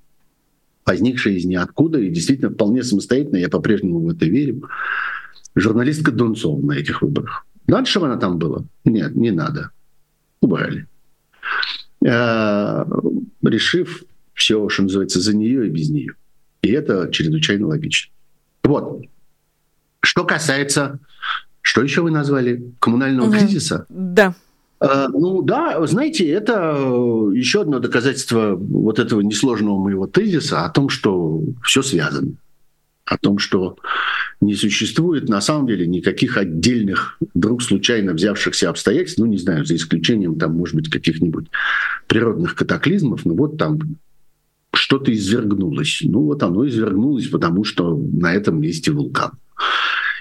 возникшая 0.85 1.33
из 1.33 1.45
ниоткуда 1.45 1.99
и 1.99 2.09
действительно 2.09 2.49
вполне 2.49 2.81
самостоятельно, 2.81 3.37
я 3.37 3.49
по-прежнему 3.49 3.99
в 3.99 4.09
это 4.09 4.25
верю, 4.25 4.69
журналистка 5.55 6.11
Дунцова 6.11 6.59
на 6.65 6.71
этих 6.71 7.01
выборах. 7.01 7.45
Надо, 7.67 7.85
чтобы 7.85 8.07
она 8.07 8.17
там 8.17 8.39
была? 8.39 8.63
Нет, 8.85 9.13
не 9.15 9.31
надо. 9.31 9.71
Убрали. 10.39 10.87
Э, 12.05 12.85
решив 13.43 14.03
все, 14.33 14.69
что 14.69 14.83
называется, 14.83 15.19
за 15.19 15.35
нее 15.35 15.67
и 15.67 15.69
без 15.69 15.89
нее. 15.89 16.13
И 16.61 16.71
это 16.71 17.09
чрезвычайно 17.11 17.67
логично. 17.67 18.11
Вот. 18.63 19.03
Что 20.01 20.23
касается, 20.23 20.99
что 21.61 21.81
еще 21.81 22.01
вы 22.01 22.11
назвали, 22.11 22.71
коммунального 22.79 23.27
угу. 23.27 23.37
кризиса? 23.37 23.85
Да. 23.89 24.35
Э, 24.79 25.07
ну 25.09 25.41
да, 25.41 25.85
знаете, 25.87 26.27
это 26.29 26.77
еще 27.33 27.61
одно 27.61 27.79
доказательство 27.79 28.55
вот 28.55 28.99
этого 28.99 29.21
несложного 29.21 29.77
моего 29.77 30.05
тезиса 30.05 30.65
о 30.65 30.69
том, 30.69 30.89
что 30.89 31.41
все 31.63 31.81
связано. 31.81 32.33
О 33.07 33.17
том, 33.17 33.39
что 33.39 33.77
не 34.41 34.53
существует 34.53 35.29
на 35.29 35.39
самом 35.39 35.67
деле 35.67 35.87
никаких 35.87 36.37
отдельных, 36.37 37.17
вдруг 37.33 37.63
случайно 37.63 38.13
взявшихся 38.13 38.69
обстоятельств, 38.69 39.17
ну 39.17 39.25
не 39.25 39.37
знаю, 39.37 39.65
за 39.65 39.75
исключением 39.75 40.37
там, 40.37 40.55
может 40.55 40.75
быть, 40.75 40.89
каких-нибудь 40.89 41.47
природных 42.07 42.53
катаклизмов, 42.55 43.25
ну 43.25 43.35
вот 43.35 43.57
там 43.57 43.79
что-то 44.73 45.13
извергнулось. 45.13 46.01
Ну 46.03 46.23
вот 46.23 46.43
оно 46.43 46.67
извергнулось, 46.67 47.27
потому 47.27 47.63
что 47.63 47.95
на 47.95 48.33
этом 48.33 48.59
месте 48.59 48.91
вулкан 48.91 49.31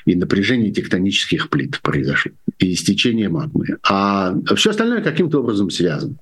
и 0.05 0.15
напряжение 0.15 0.71
тектонических 0.71 1.51
плит 1.51 1.81
произошло, 1.83 2.33
и 2.61 2.73
истечение 2.73 3.29
магмы. 3.29 3.79
А 3.83 4.37
все 4.55 4.71
остальное 4.71 5.03
каким-то 5.03 5.41
образом 5.41 5.71
связано. 5.71 6.17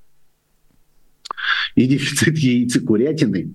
И 1.74 1.86
дефицит 1.86 2.38
яиц 2.38 2.76
и 2.76 2.80
курятины 2.80 3.54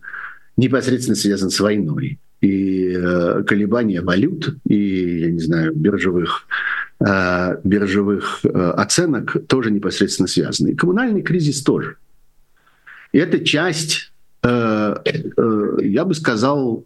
непосредственно 0.56 1.16
связан 1.16 1.50
с 1.50 1.60
войной. 1.60 2.20
И 2.42 2.94
э, 2.96 3.44
колебания 3.44 4.02
валют, 4.02 4.56
и, 4.66 5.20
я 5.20 5.32
не 5.32 5.40
знаю, 5.40 5.74
биржевых, 5.76 6.48
э, 7.06 7.58
биржевых 7.64 8.40
э, 8.44 8.48
оценок 8.48 9.36
тоже 9.48 9.72
непосредственно 9.72 10.28
связаны. 10.28 10.70
И 10.70 10.76
коммунальный 10.76 11.22
кризис 11.22 11.62
тоже. 11.64 11.98
И 13.12 13.18
это 13.18 13.44
часть 13.44 14.14
э, 14.44 14.96
э, 15.06 15.78
я 15.82 16.06
бы 16.06 16.14
сказал, 16.14 16.86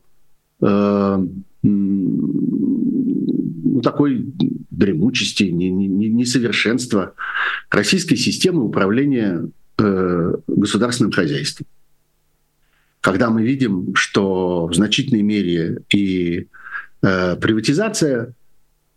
э, 0.61 1.27
ну, 1.61 3.81
такой 3.83 4.25
дремучести, 4.71 5.43
несовершенства 5.43 7.13
российской 7.69 8.15
системы 8.15 8.63
управления 8.63 9.49
э, 9.77 10.35
государственным 10.47 11.11
хозяйством. 11.11 11.67
Когда 13.03 13.29
мы 13.29 13.43
видим, 13.43 13.93
что 13.95 14.67
в 14.67 14.73
значительной 14.73 15.23
мере 15.23 15.81
и 15.93 16.47
э, 17.01 17.35
приватизация 17.35 18.33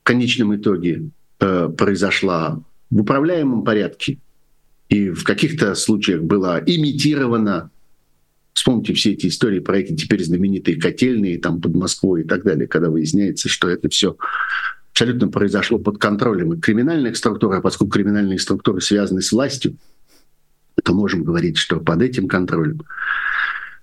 в 0.01 0.05
конечном 0.05 0.55
итоге 0.55 1.11
э, 1.41 1.69
произошла 1.77 2.63
в 2.89 3.01
управляемом 3.01 3.65
порядке 3.65 4.19
и 4.89 5.11
в 5.11 5.25
каких-то 5.25 5.75
случаях 5.75 6.23
была 6.23 6.61
имитирована. 6.61 7.73
Вспомните 8.53 8.95
все 8.95 9.11
эти 9.11 9.27
истории 9.27 9.59
про 9.59 9.79
эти 9.79 9.97
теперь 9.97 10.23
знаменитые 10.23 10.81
котельные 10.81 11.41
там 11.41 11.61
под 11.61 11.75
Москвой 11.75 12.21
и 12.21 12.25
так 12.25 12.45
далее, 12.45 12.69
когда 12.69 12.91
выясняется, 12.91 13.49
что 13.49 13.69
это 13.69 13.89
все 13.89 14.17
абсолютно 14.93 15.27
произошло 15.27 15.81
под 15.81 15.99
контролем 15.99 16.53
и 16.53 16.61
криминальных 16.61 17.17
структур, 17.17 17.53
а 17.55 17.61
поскольку 17.61 17.95
криминальные 17.95 18.39
структуры 18.39 18.81
связаны 18.81 19.21
с 19.21 19.33
властью, 19.33 19.77
то 20.81 20.95
можем 20.95 21.25
говорить, 21.25 21.57
что 21.57 21.81
под 21.81 22.03
этим 22.03 22.29
контролем 22.29 22.83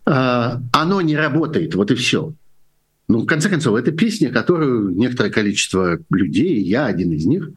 оно 0.05 1.01
не 1.01 1.15
работает, 1.15 1.75
вот 1.75 1.91
и 1.91 1.95
все. 1.95 2.33
Ну, 3.07 3.21
в 3.21 3.25
конце 3.25 3.49
концов, 3.49 3.77
это 3.77 3.91
песня, 3.91 4.31
которую 4.31 4.91
некоторое 4.91 5.29
количество 5.29 5.99
людей, 6.09 6.61
я 6.61 6.85
один 6.85 7.11
из 7.11 7.25
них, 7.25 7.49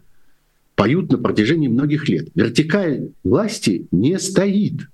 поют 0.74 1.10
на 1.10 1.18
протяжении 1.18 1.68
многих 1.68 2.08
лет. 2.08 2.28
Вертикаль 2.34 3.10
власти 3.24 3.86
не 3.90 4.18
стоит. 4.18 4.88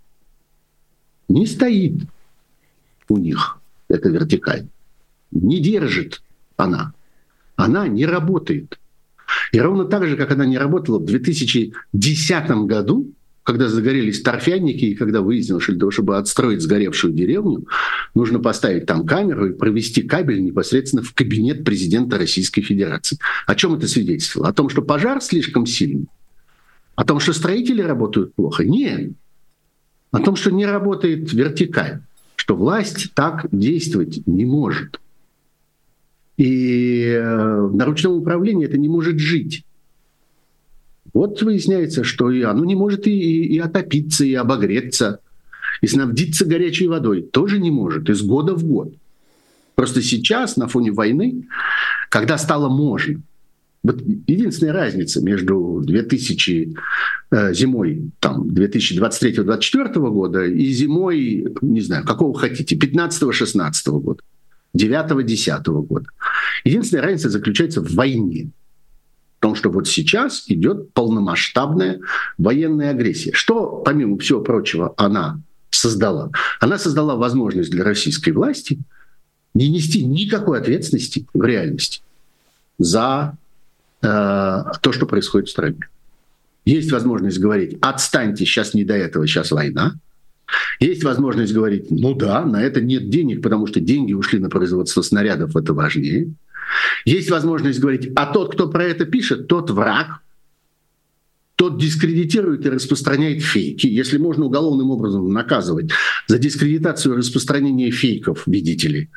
Не 1.29 1.47
стоит 1.47 2.03
у 3.09 3.19
них 3.19 3.59
эта 3.89 4.09
вертикаль. 4.09 4.69
Не 5.31 5.61
держит 5.61 6.23
она 6.57 6.95
она 7.57 7.89
не 7.89 8.07
работает. 8.07 8.79
И 9.53 9.61
ровно 9.61 9.85
так 9.85 10.07
же, 10.07 10.17
как 10.17 10.31
она 10.31 10.45
не 10.45 10.59
работала 10.59 10.99
в 10.99 11.05
2010 11.05 12.51
году, 12.67 13.13
когда 13.43 13.69
загорелись 13.69 14.23
торфяники, 14.23 14.85
и 14.85 14.95
когда 14.95 15.21
выяснилось, 15.21 15.65
что 15.65 15.73
для 15.73 15.81
того, 15.81 15.91
чтобы 15.91 16.17
отстроить 16.17 16.61
сгоревшую 16.61 17.13
деревню, 17.13 17.67
нужно 18.15 18.39
поставить 18.39 18.87
там 18.87 19.05
камеру 19.05 19.47
и 19.47 19.53
провести 19.53 20.03
кабель 20.03 20.43
непосредственно 20.45 21.03
в 21.03 21.13
кабинет 21.13 21.65
президента 21.65 22.19
Российской 22.19 22.63
Федерации. 22.63 23.19
О 23.47 23.55
чем 23.55 23.75
это 23.75 23.89
свидетельствовало? 23.89 24.51
О 24.51 24.53
том, 24.53 24.69
что 24.69 24.83
пожар 24.83 25.21
слишком 25.21 25.67
сильный? 25.67 26.07
О 26.95 27.05
том, 27.05 27.19
что 27.19 27.33
строители 27.33 27.83
работают 27.83 28.35
плохо? 28.35 28.65
Нет. 28.65 29.13
О 30.13 30.21
том, 30.21 30.37
что 30.37 30.51
не 30.51 30.67
работает 30.67 31.33
вертикаль, 31.33 32.01
что 32.37 32.55
власть 32.55 33.13
так 33.15 33.47
действовать 33.51 34.23
не 34.27 34.45
может. 34.45 35.01
И 36.37 37.07
э, 37.07 37.69
на 37.73 37.85
ручном 37.85 38.13
управлении 38.13 38.67
это 38.67 38.79
не 38.79 38.89
может 38.89 39.19
жить. 39.19 39.65
Вот 41.13 41.43
выясняется, 41.43 42.05
что 42.05 42.31
и 42.31 42.43
оно 42.43 42.65
не 42.65 42.75
может 42.75 43.07
и, 43.07 43.45
и 43.45 43.59
отопиться, 43.59 44.25
и 44.25 44.35
обогреться, 44.35 45.21
и 45.81 45.87
снабдиться 45.87 46.47
горячей 46.47 46.87
водой. 46.87 47.23
Тоже 47.23 47.59
не 47.59 47.71
может, 47.71 48.09
из 48.09 48.23
года 48.23 48.55
в 48.55 48.65
год. 48.65 48.95
Просто 49.75 50.03
сейчас, 50.03 50.57
на 50.57 50.69
фоне 50.69 50.93
войны, 50.93 51.47
когда 52.09 52.39
стало 52.39 52.69
можно, 52.69 53.21
вот 53.83 54.01
единственная 54.29 54.73
разница 54.73 55.21
между 55.23 55.83
2000 55.85 56.75
э, 57.33 57.55
зимой 57.55 58.13
там 58.21 58.49
2023-2024 58.49 60.11
года 60.11 60.45
и 60.45 60.67
зимой, 60.67 61.53
не 61.61 61.81
знаю, 61.81 62.05
какого 62.05 62.39
хотите, 62.39 62.77
15-16 62.77 63.73
года. 64.01 64.23
9-10 64.77 65.63
года. 65.87 66.07
Единственная 66.65 67.03
разница 67.03 67.29
заключается 67.29 67.83
в 67.83 67.93
войне. 67.95 68.51
Том, 69.43 69.57
что 69.57 69.71
вот 69.71 69.89
сейчас 69.89 70.45
идет 70.47 70.93
полномасштабная 70.93 71.99
военная 72.39 72.91
агрессия. 72.91 73.33
Что, 73.33 73.83
помимо 73.85 74.17
всего 74.19 74.41
прочего, 74.41 74.95
она 74.97 75.41
создала? 75.71 76.31
Она 76.61 76.79
создала 76.79 77.17
возможность 77.17 77.73
для 77.73 77.83
российской 77.83 78.31
власти 78.31 78.79
не 79.53 79.69
нести 79.69 80.05
никакой 80.05 80.61
ответственности 80.61 81.27
в 81.35 81.43
реальности 81.43 82.03
за 82.79 83.37
э, 84.01 84.07
то, 84.07 84.93
что 84.93 85.07
происходит 85.07 85.49
в 85.49 85.51
стране. 85.51 85.81
Есть 86.65 86.93
возможность 86.93 87.41
говорить, 87.41 87.79
отстаньте, 87.81 88.47
сейчас 88.47 88.75
не 88.75 88.85
до 88.85 88.95
этого, 88.95 89.27
сейчас 89.27 89.51
война. 89.51 89.97
Есть 90.79 91.03
возможность 91.03 91.53
говорить, 91.53 91.91
ну 91.91 92.15
да, 92.15 92.45
на 92.45 92.63
это 92.63 92.81
нет 92.81 93.11
денег, 93.11 93.43
потому 93.43 93.67
что 93.67 93.81
деньги 93.81 94.13
ушли 94.13 94.39
на 94.39 94.49
производство 94.49 95.03
снарядов, 95.03 95.57
это 95.57 95.75
важнее. 95.75 96.33
Есть 97.05 97.31
возможность 97.31 97.81
говорить, 97.81 98.11
а 98.17 98.27
тот, 98.27 98.55
кто 98.55 98.69
про 98.69 98.85
это 98.85 99.05
пишет, 99.05 99.49
тот 99.49 99.71
враг, 99.71 100.21
тот 101.57 101.79
дискредитирует 101.79 102.67
и 102.67 102.71
распространяет 102.71 103.43
фейки. 103.43 103.87
Если 103.87 104.19
можно 104.19 104.47
уголовным 104.47 104.91
образом 104.91 105.33
наказывать 105.33 105.91
за 106.27 106.39
дискредитацию 106.39 107.15
и 107.15 107.19
распространение 107.19 107.91
фейков, 107.91 108.45
видите 108.47 108.89
ли, 108.89 109.11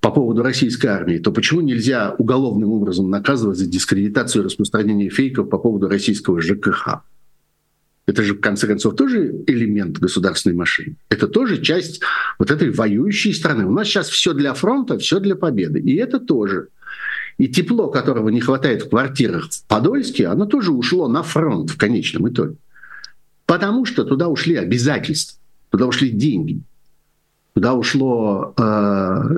по 0.00 0.10
поводу 0.10 0.42
российской 0.42 0.88
армии, 0.88 1.18
то 1.18 1.32
почему 1.32 1.62
нельзя 1.62 2.14
уголовным 2.18 2.72
образом 2.72 3.08
наказывать 3.08 3.56
за 3.56 3.66
дискредитацию 3.66 4.42
и 4.42 4.44
распространение 4.44 5.08
фейков 5.08 5.48
по 5.48 5.58
поводу 5.58 5.88
российского 5.88 6.42
ЖКХ? 6.42 7.00
Это 8.06 8.22
же, 8.22 8.34
в 8.34 8.40
конце 8.40 8.66
концов, 8.66 8.96
тоже 8.96 9.44
элемент 9.46 9.98
государственной 9.98 10.56
машины. 10.56 10.96
Это 11.08 11.26
тоже 11.26 11.62
часть 11.62 12.02
вот 12.38 12.50
этой 12.50 12.70
воюющей 12.70 13.32
страны. 13.32 13.64
У 13.64 13.72
нас 13.72 13.88
сейчас 13.88 14.10
все 14.10 14.34
для 14.34 14.52
фронта, 14.52 14.98
все 14.98 15.20
для 15.20 15.36
победы. 15.36 15.80
И 15.80 15.94
это 15.94 16.20
тоже. 16.20 16.68
И 17.38 17.48
тепло, 17.48 17.88
которого 17.88 18.28
не 18.28 18.40
хватает 18.40 18.82
в 18.82 18.90
квартирах 18.90 19.50
в 19.50 19.64
Подольске, 19.66 20.28
оно 20.28 20.46
тоже 20.46 20.72
ушло 20.72 21.08
на 21.08 21.22
фронт 21.22 21.70
в 21.70 21.76
конечном 21.76 22.28
итоге. 22.28 22.56
Потому 23.46 23.84
что 23.84 24.04
туда 24.04 24.28
ушли 24.28 24.56
обязательства, 24.56 25.38
туда 25.70 25.86
ушли 25.86 26.10
деньги, 26.10 26.60
туда 27.54 27.74
ушло 27.74 28.54
э, 28.56 29.36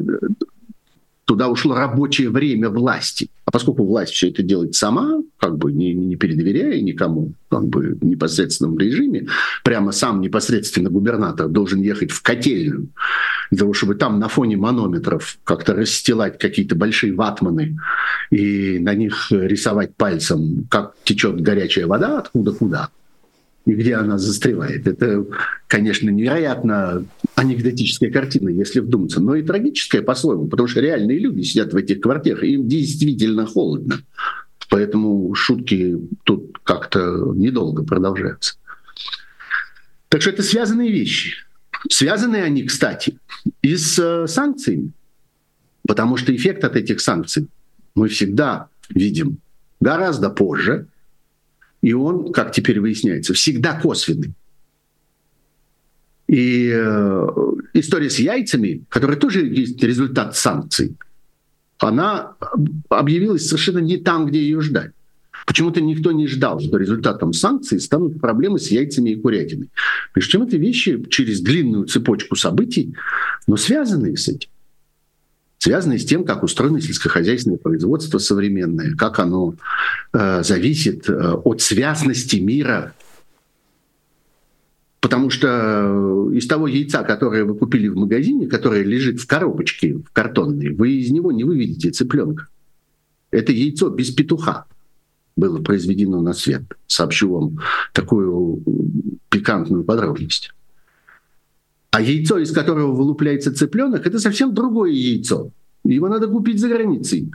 туда 1.26 1.48
ушло 1.48 1.74
рабочее 1.74 2.30
время 2.30 2.70
власти. 2.70 3.28
А 3.44 3.50
поскольку 3.50 3.84
власть 3.84 4.12
все 4.12 4.30
это 4.30 4.42
делает 4.42 4.74
сама, 4.74 5.22
как 5.38 5.58
бы 5.58 5.72
не, 5.72 5.92
не 5.92 6.16
передоверяя 6.16 6.80
никому, 6.80 7.32
как 7.48 7.66
бы 7.66 7.94
в 8.00 8.04
непосредственном 8.04 8.78
режиме, 8.78 9.26
прямо 9.64 9.92
сам 9.92 10.20
непосредственно 10.20 10.88
губернатор 10.88 11.48
должен 11.48 11.80
ехать 11.82 12.12
в 12.12 12.22
котельную, 12.22 12.88
для 13.50 13.58
того, 13.58 13.72
чтобы 13.72 13.96
там 13.96 14.18
на 14.18 14.28
фоне 14.28 14.56
манометров 14.56 15.38
как-то 15.44 15.74
расстилать 15.74 16.38
какие-то 16.38 16.76
большие 16.76 17.12
ватманы 17.12 17.76
и 18.30 18.78
на 18.78 18.94
них 18.94 19.26
рисовать 19.30 19.94
пальцем, 19.96 20.66
как 20.70 20.94
течет 21.04 21.40
горячая 21.40 21.86
вода, 21.86 22.18
откуда 22.18 22.52
куда 22.52 22.88
и 23.66 23.72
где 23.74 23.96
она 23.96 24.16
застревает. 24.16 24.86
Это, 24.86 25.26
конечно, 25.66 26.08
невероятно 26.08 27.04
анекдотическая 27.34 28.10
картина, 28.10 28.48
если 28.48 28.80
вдуматься, 28.80 29.20
но 29.20 29.34
и 29.34 29.42
трагическая 29.42 30.02
по-своему, 30.02 30.46
потому 30.46 30.68
что 30.68 30.80
реальные 30.80 31.18
люди 31.18 31.42
сидят 31.42 31.72
в 31.72 31.76
этих 31.76 32.00
квартирах, 32.00 32.44
и 32.44 32.54
им 32.54 32.68
действительно 32.68 33.44
холодно. 33.44 33.98
Поэтому 34.70 35.34
шутки 35.34 35.96
тут 36.24 36.58
как-то 36.62 37.32
недолго 37.34 37.84
продолжаются. 37.84 38.54
Так 40.08 40.22
что 40.22 40.30
это 40.30 40.42
связанные 40.42 40.92
вещи. 40.92 41.34
Связаны 41.90 42.36
они, 42.36 42.62
кстати, 42.64 43.18
и 43.62 43.76
с 43.76 43.98
э, 43.98 44.26
санкциями, 44.28 44.92
потому 45.86 46.16
что 46.16 46.34
эффект 46.34 46.64
от 46.64 46.76
этих 46.76 47.00
санкций 47.00 47.48
мы 47.94 48.08
всегда 48.08 48.68
видим 48.88 49.38
гораздо 49.80 50.30
позже, 50.30 50.86
и 51.86 51.92
он, 51.92 52.32
как 52.32 52.50
теперь 52.50 52.80
выясняется, 52.80 53.32
всегда 53.32 53.80
косвенный. 53.80 54.32
И 56.26 56.68
э, 56.74 57.28
история 57.74 58.10
с 58.10 58.18
яйцами, 58.18 58.82
которая 58.88 59.16
тоже 59.16 59.46
есть 59.46 59.80
результат 59.84 60.36
санкций, 60.36 60.96
она 61.78 62.34
объявилась 62.88 63.46
совершенно 63.46 63.78
не 63.78 63.98
там, 63.98 64.26
где 64.26 64.40
ее 64.40 64.60
ждать. 64.62 64.90
Почему-то 65.46 65.80
никто 65.80 66.10
не 66.10 66.26
ждал, 66.26 66.58
что 66.58 66.76
результатом 66.76 67.32
санкций 67.32 67.78
станут 67.78 68.20
проблемы 68.20 68.58
с 68.58 68.72
яйцами 68.72 69.10
и 69.10 69.20
курятиной. 69.20 69.70
Причем 70.12 70.42
это 70.42 70.56
вещи 70.56 71.00
через 71.08 71.40
длинную 71.40 71.84
цепочку 71.84 72.34
событий, 72.34 72.96
но 73.46 73.56
связанные 73.56 74.16
с 74.16 74.26
этим 74.26 74.48
связанные 75.58 75.98
с 75.98 76.04
тем, 76.04 76.24
как 76.24 76.42
устроено 76.42 76.80
сельскохозяйственное 76.80 77.58
производство 77.58 78.18
современное, 78.18 78.94
как 78.94 79.18
оно 79.18 79.54
э, 80.12 80.42
зависит 80.42 81.08
э, 81.08 81.32
от 81.32 81.60
связности 81.60 82.36
мира. 82.36 82.94
Потому 85.00 85.30
что 85.30 85.48
э, 85.48 86.36
из 86.36 86.46
того 86.46 86.66
яйца, 86.66 87.02
которое 87.02 87.44
вы 87.44 87.54
купили 87.54 87.88
в 87.88 87.96
магазине, 87.96 88.46
которое 88.46 88.82
лежит 88.82 89.20
в 89.20 89.26
коробочке 89.26 89.94
в 89.94 90.10
картонной, 90.12 90.74
вы 90.74 90.92
из 90.92 91.10
него 91.10 91.32
не 91.32 91.44
выведете 91.44 91.90
цыпленка. 91.90 92.48
Это 93.30 93.52
яйцо 93.52 93.88
без 93.88 94.10
петуха 94.10 94.66
было 95.36 95.62
произведено 95.62 96.22
на 96.22 96.32
свет. 96.32 96.62
Сообщу 96.86 97.30
вам 97.32 97.58
такую 97.92 98.62
пикантную 99.28 99.84
подробность. 99.84 100.52
А 101.96 102.00
яйцо, 102.02 102.36
из 102.36 102.52
которого 102.52 102.92
вылупляется 102.92 103.54
цыпленок, 103.54 104.06
это 104.06 104.18
совсем 104.18 104.52
другое 104.52 104.90
яйцо. 104.90 105.50
Его 105.82 106.08
надо 106.08 106.28
купить 106.28 106.60
за 106.60 106.68
границей. 106.68 107.32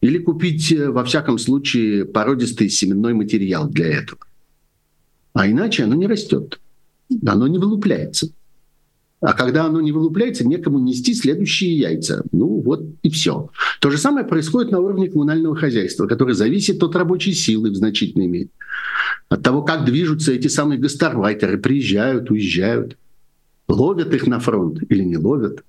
Или 0.00 0.18
купить, 0.18 0.70
э, 0.70 0.88
во 0.92 1.02
всяком 1.02 1.38
случае, 1.38 2.04
породистый 2.04 2.68
семенной 2.68 3.14
материал 3.14 3.68
для 3.68 3.86
этого. 3.86 4.20
А 5.32 5.48
иначе 5.48 5.82
оно 5.82 5.96
не 5.96 6.06
растет. 6.06 6.60
Оно 7.26 7.48
не 7.48 7.58
вылупляется. 7.58 8.28
А 9.20 9.32
когда 9.32 9.64
оно 9.64 9.80
не 9.80 9.90
вылупляется, 9.90 10.46
некому 10.46 10.78
нести 10.78 11.12
следующие 11.12 11.76
яйца. 11.76 12.22
Ну 12.30 12.60
вот 12.60 12.84
и 13.02 13.10
все. 13.10 13.50
То 13.80 13.90
же 13.90 13.98
самое 13.98 14.24
происходит 14.24 14.70
на 14.70 14.78
уровне 14.78 15.10
коммунального 15.10 15.56
хозяйства, 15.56 16.06
которое 16.06 16.34
зависит 16.34 16.80
от 16.80 16.94
рабочей 16.94 17.32
силы 17.32 17.70
в 17.70 17.74
значительной 17.74 18.28
мере. 18.28 18.50
От 19.28 19.42
того, 19.42 19.62
как 19.62 19.84
движутся 19.84 20.30
эти 20.30 20.46
самые 20.46 20.78
гастарбайтеры, 20.78 21.58
приезжают, 21.58 22.30
уезжают, 22.30 22.96
ловят 23.72 24.14
их 24.14 24.26
на 24.26 24.38
фронт 24.38 24.82
или 24.88 25.02
не 25.02 25.16
ловят. 25.16 25.64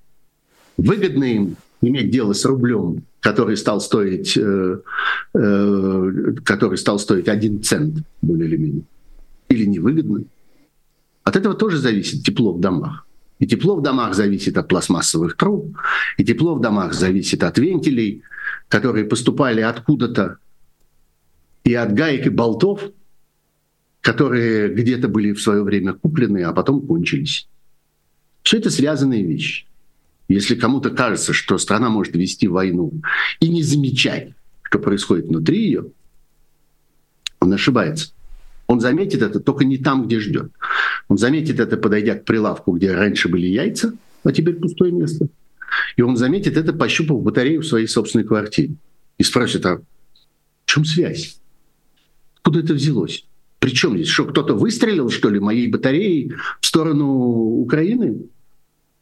Выгодно 0.77 1.23
им 1.23 1.55
иметь 1.81 2.11
дело 2.11 2.33
с 2.33 2.45
рублем, 2.45 3.03
который 3.19 3.57
стал 3.57 3.81
стоить, 3.81 4.37
э, 4.37 4.79
э, 5.33 6.33
который 6.43 6.77
стал 6.77 6.99
стоить 6.99 7.27
один 7.27 7.63
цент, 7.63 8.03
более 8.21 8.47
или 8.47 8.57
менее, 8.57 8.83
или 9.49 9.65
невыгодно. 9.65 10.23
От 11.23 11.35
этого 11.35 11.53
тоже 11.53 11.77
зависит 11.77 12.23
тепло 12.23 12.53
в 12.53 12.59
домах. 12.59 13.07
И 13.39 13.47
тепло 13.47 13.75
в 13.75 13.81
домах 13.81 14.13
зависит 14.13 14.57
от 14.57 14.67
пластмассовых 14.67 15.35
труб, 15.35 15.77
и 16.17 16.23
тепло 16.23 16.55
в 16.55 16.61
домах 16.61 16.93
зависит 16.93 17.43
от 17.43 17.57
вентилей, 17.57 18.21
которые 18.67 19.05
поступали 19.05 19.61
откуда-то, 19.61 20.37
и 21.63 21.73
от 21.73 21.93
гаек 21.93 22.25
и 22.27 22.29
болтов, 22.29 22.81
которые 24.01 24.73
где-то 24.73 25.07
были 25.07 25.31
в 25.31 25.41
свое 25.41 25.63
время 25.63 25.93
куплены, 25.93 26.43
а 26.43 26.53
потом 26.53 26.85
кончились. 26.85 27.47
Все 28.43 28.57
это 28.57 28.69
связанные 28.69 29.23
вещи. 29.23 29.65
Если 30.27 30.55
кому-то 30.55 30.89
кажется, 30.89 31.33
что 31.33 31.57
страна 31.57 31.89
может 31.89 32.15
вести 32.15 32.47
войну 32.47 32.93
и 33.39 33.49
не 33.49 33.63
замечать, 33.63 34.33
что 34.61 34.79
происходит 34.79 35.27
внутри 35.27 35.65
ее, 35.65 35.85
он 37.39 37.51
ошибается. 37.53 38.13
Он 38.67 38.79
заметит 38.79 39.21
это 39.21 39.39
только 39.39 39.65
не 39.65 39.77
там, 39.77 40.07
где 40.07 40.19
ждет. 40.19 40.51
Он 41.09 41.17
заметит 41.17 41.59
это, 41.59 41.77
подойдя 41.77 42.15
к 42.15 42.25
прилавку, 42.25 42.71
где 42.71 42.93
раньше 42.93 43.27
были 43.27 43.47
яйца, 43.47 43.93
а 44.23 44.31
теперь 44.31 44.55
пустое 44.55 44.91
место. 44.91 45.27
И 45.97 46.01
он 46.01 46.17
заметит 46.17 46.55
это, 46.57 46.71
пощупав 46.73 47.21
батарею 47.21 47.61
в 47.61 47.65
своей 47.65 47.87
собственной 47.87 48.25
квартире. 48.25 48.75
И 49.17 49.23
спросит, 49.23 49.65
а 49.65 49.77
в 49.77 49.83
чем 50.65 50.85
связь? 50.85 51.37
Куда 52.41 52.61
это 52.61 52.73
взялось? 52.73 53.25
Причем 53.59 53.95
здесь? 53.95 54.07
Что, 54.07 54.25
кто-то 54.25 54.55
выстрелил, 54.55 55.09
что 55.09 55.29
ли, 55.29 55.39
моей 55.39 55.67
батареей 55.67 56.33
в 56.59 56.65
сторону 56.65 57.07
Украины? 57.07 58.23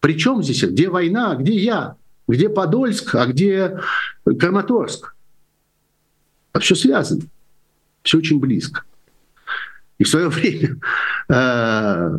Причем 0.02 0.44
здесь? 0.44 0.64
Где 0.64 0.90
война? 0.90 1.36
Где 1.36 1.54
я? 1.54 1.96
Где 2.28 2.50
Подольск? 2.50 3.16
А 3.16 3.28
где 3.28 3.80
Краматорск? 4.26 5.16
А 6.54 6.60
все 6.60 6.76
связано. 6.76 7.22
Все 8.04 8.18
очень 8.18 8.40
близко. 8.40 8.84
И 10.00 10.04
в 10.04 10.10
свое 10.10 10.30
время, 10.30 10.78
э, 11.30 12.18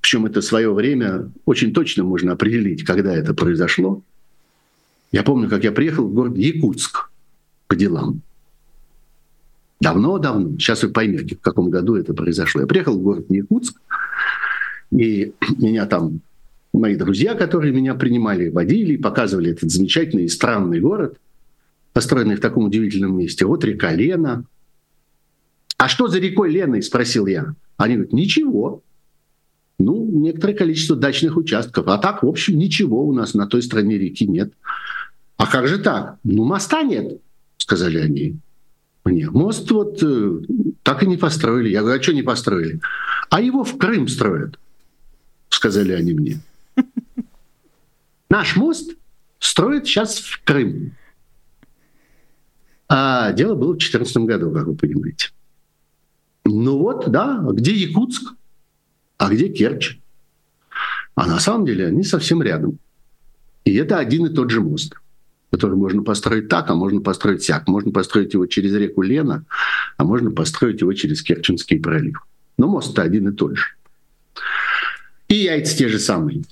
причем 0.00 0.26
это 0.26 0.42
свое 0.42 0.74
время 0.74 1.30
очень 1.46 1.72
точно 1.72 2.02
можно 2.02 2.32
определить, 2.32 2.84
когда 2.84 3.14
это 3.14 3.32
произошло. 3.32 4.02
Я 5.12 5.22
помню, 5.22 5.48
как 5.48 5.62
я 5.62 5.72
приехал 5.72 6.06
в 6.06 6.12
город 6.12 6.36
Якутск 6.36 7.10
по 7.68 7.76
делам. 7.76 8.20
Давно-давно. 9.80 10.58
Сейчас 10.58 10.82
вы 10.82 10.88
поймете, 10.88 11.36
в 11.36 11.40
каком 11.40 11.70
году 11.70 11.94
это 11.94 12.12
произошло. 12.12 12.62
Я 12.62 12.66
приехал 12.66 12.98
в 12.98 13.02
город 13.02 13.26
Якутск, 13.28 13.80
и 14.90 15.32
меня 15.56 15.86
там 15.86 16.20
мои 16.72 16.96
друзья, 16.96 17.34
которые 17.34 17.72
меня 17.72 17.94
принимали, 17.94 18.48
водили, 18.48 18.96
показывали 18.96 19.52
этот 19.52 19.70
замечательный 19.70 20.24
и 20.24 20.28
странный 20.28 20.80
город, 20.80 21.18
построенный 21.92 22.36
в 22.36 22.40
таком 22.40 22.64
удивительном 22.64 23.16
месте. 23.16 23.44
Вот 23.46 23.64
река 23.64 23.92
Лена– 23.92 24.44
а 25.78 25.88
что 25.88 26.08
за 26.08 26.18
рекой 26.18 26.50
Леной, 26.50 26.82
спросил 26.82 27.26
я. 27.26 27.54
Они 27.76 27.94
говорят, 27.94 28.12
ничего. 28.12 28.82
Ну, 29.78 30.04
некоторое 30.10 30.54
количество 30.54 30.96
дачных 30.96 31.36
участков. 31.36 31.86
А 31.86 31.98
так, 31.98 32.24
в 32.24 32.26
общем, 32.26 32.58
ничего 32.58 33.06
у 33.06 33.12
нас 33.12 33.32
на 33.34 33.46
той 33.46 33.62
стороне 33.62 33.96
реки 33.96 34.26
нет. 34.26 34.52
А 35.36 35.46
как 35.46 35.68
же 35.68 35.78
так? 35.78 36.18
Ну, 36.24 36.44
моста 36.44 36.82
нет, 36.82 37.20
сказали 37.58 37.98
они 37.98 38.36
мне. 39.04 39.30
Мост 39.30 39.70
вот 39.70 40.02
э, 40.02 40.40
так 40.82 41.04
и 41.04 41.06
не 41.06 41.16
построили. 41.16 41.68
Я 41.70 41.82
говорю, 41.82 42.00
а 42.00 42.02
что 42.02 42.12
не 42.12 42.22
построили? 42.22 42.80
А 43.30 43.40
его 43.40 43.62
в 43.62 43.78
Крым 43.78 44.08
строят, 44.08 44.58
сказали 45.48 45.92
они 45.92 46.12
мне. 46.12 46.40
Наш 48.30 48.56
мост 48.56 48.94
строят 49.38 49.86
сейчас 49.86 50.18
в 50.18 50.42
Крым. 50.44 50.94
А 52.88 53.32
дело 53.32 53.54
было 53.54 53.72
в 53.72 53.78
2014 53.78 54.16
году, 54.18 54.50
как 54.52 54.66
вы 54.66 54.74
понимаете. 54.74 55.30
Ну 56.44 56.78
вот, 56.78 57.10
да, 57.10 57.44
где 57.52 57.72
Якутск, 57.72 58.34
а 59.18 59.28
где 59.28 59.48
Керчь? 59.48 59.98
А 61.14 61.26
на 61.26 61.40
самом 61.40 61.66
деле 61.66 61.86
они 61.86 62.04
совсем 62.04 62.42
рядом. 62.42 62.78
И 63.64 63.74
это 63.74 63.98
один 63.98 64.26
и 64.26 64.34
тот 64.34 64.50
же 64.50 64.60
мост, 64.60 64.94
который 65.50 65.76
можно 65.76 66.02
построить 66.02 66.48
так, 66.48 66.70
а 66.70 66.74
можно 66.74 67.00
построить 67.00 67.42
сяк. 67.42 67.68
Можно 67.68 67.92
построить 67.92 68.32
его 68.32 68.46
через 68.46 68.72
реку 68.74 69.02
Лена, 69.02 69.44
а 69.96 70.04
можно 70.04 70.30
построить 70.30 70.80
его 70.80 70.92
через 70.94 71.22
Керченский 71.22 71.80
пролив. 71.80 72.24
Но 72.56 72.68
мост-то 72.68 73.02
один 73.02 73.28
и 73.28 73.32
тот 73.32 73.56
же. 73.56 73.66
И 75.28 75.34
яйца 75.34 75.76
те 75.76 75.88
же 75.88 75.98
самые. 75.98 76.44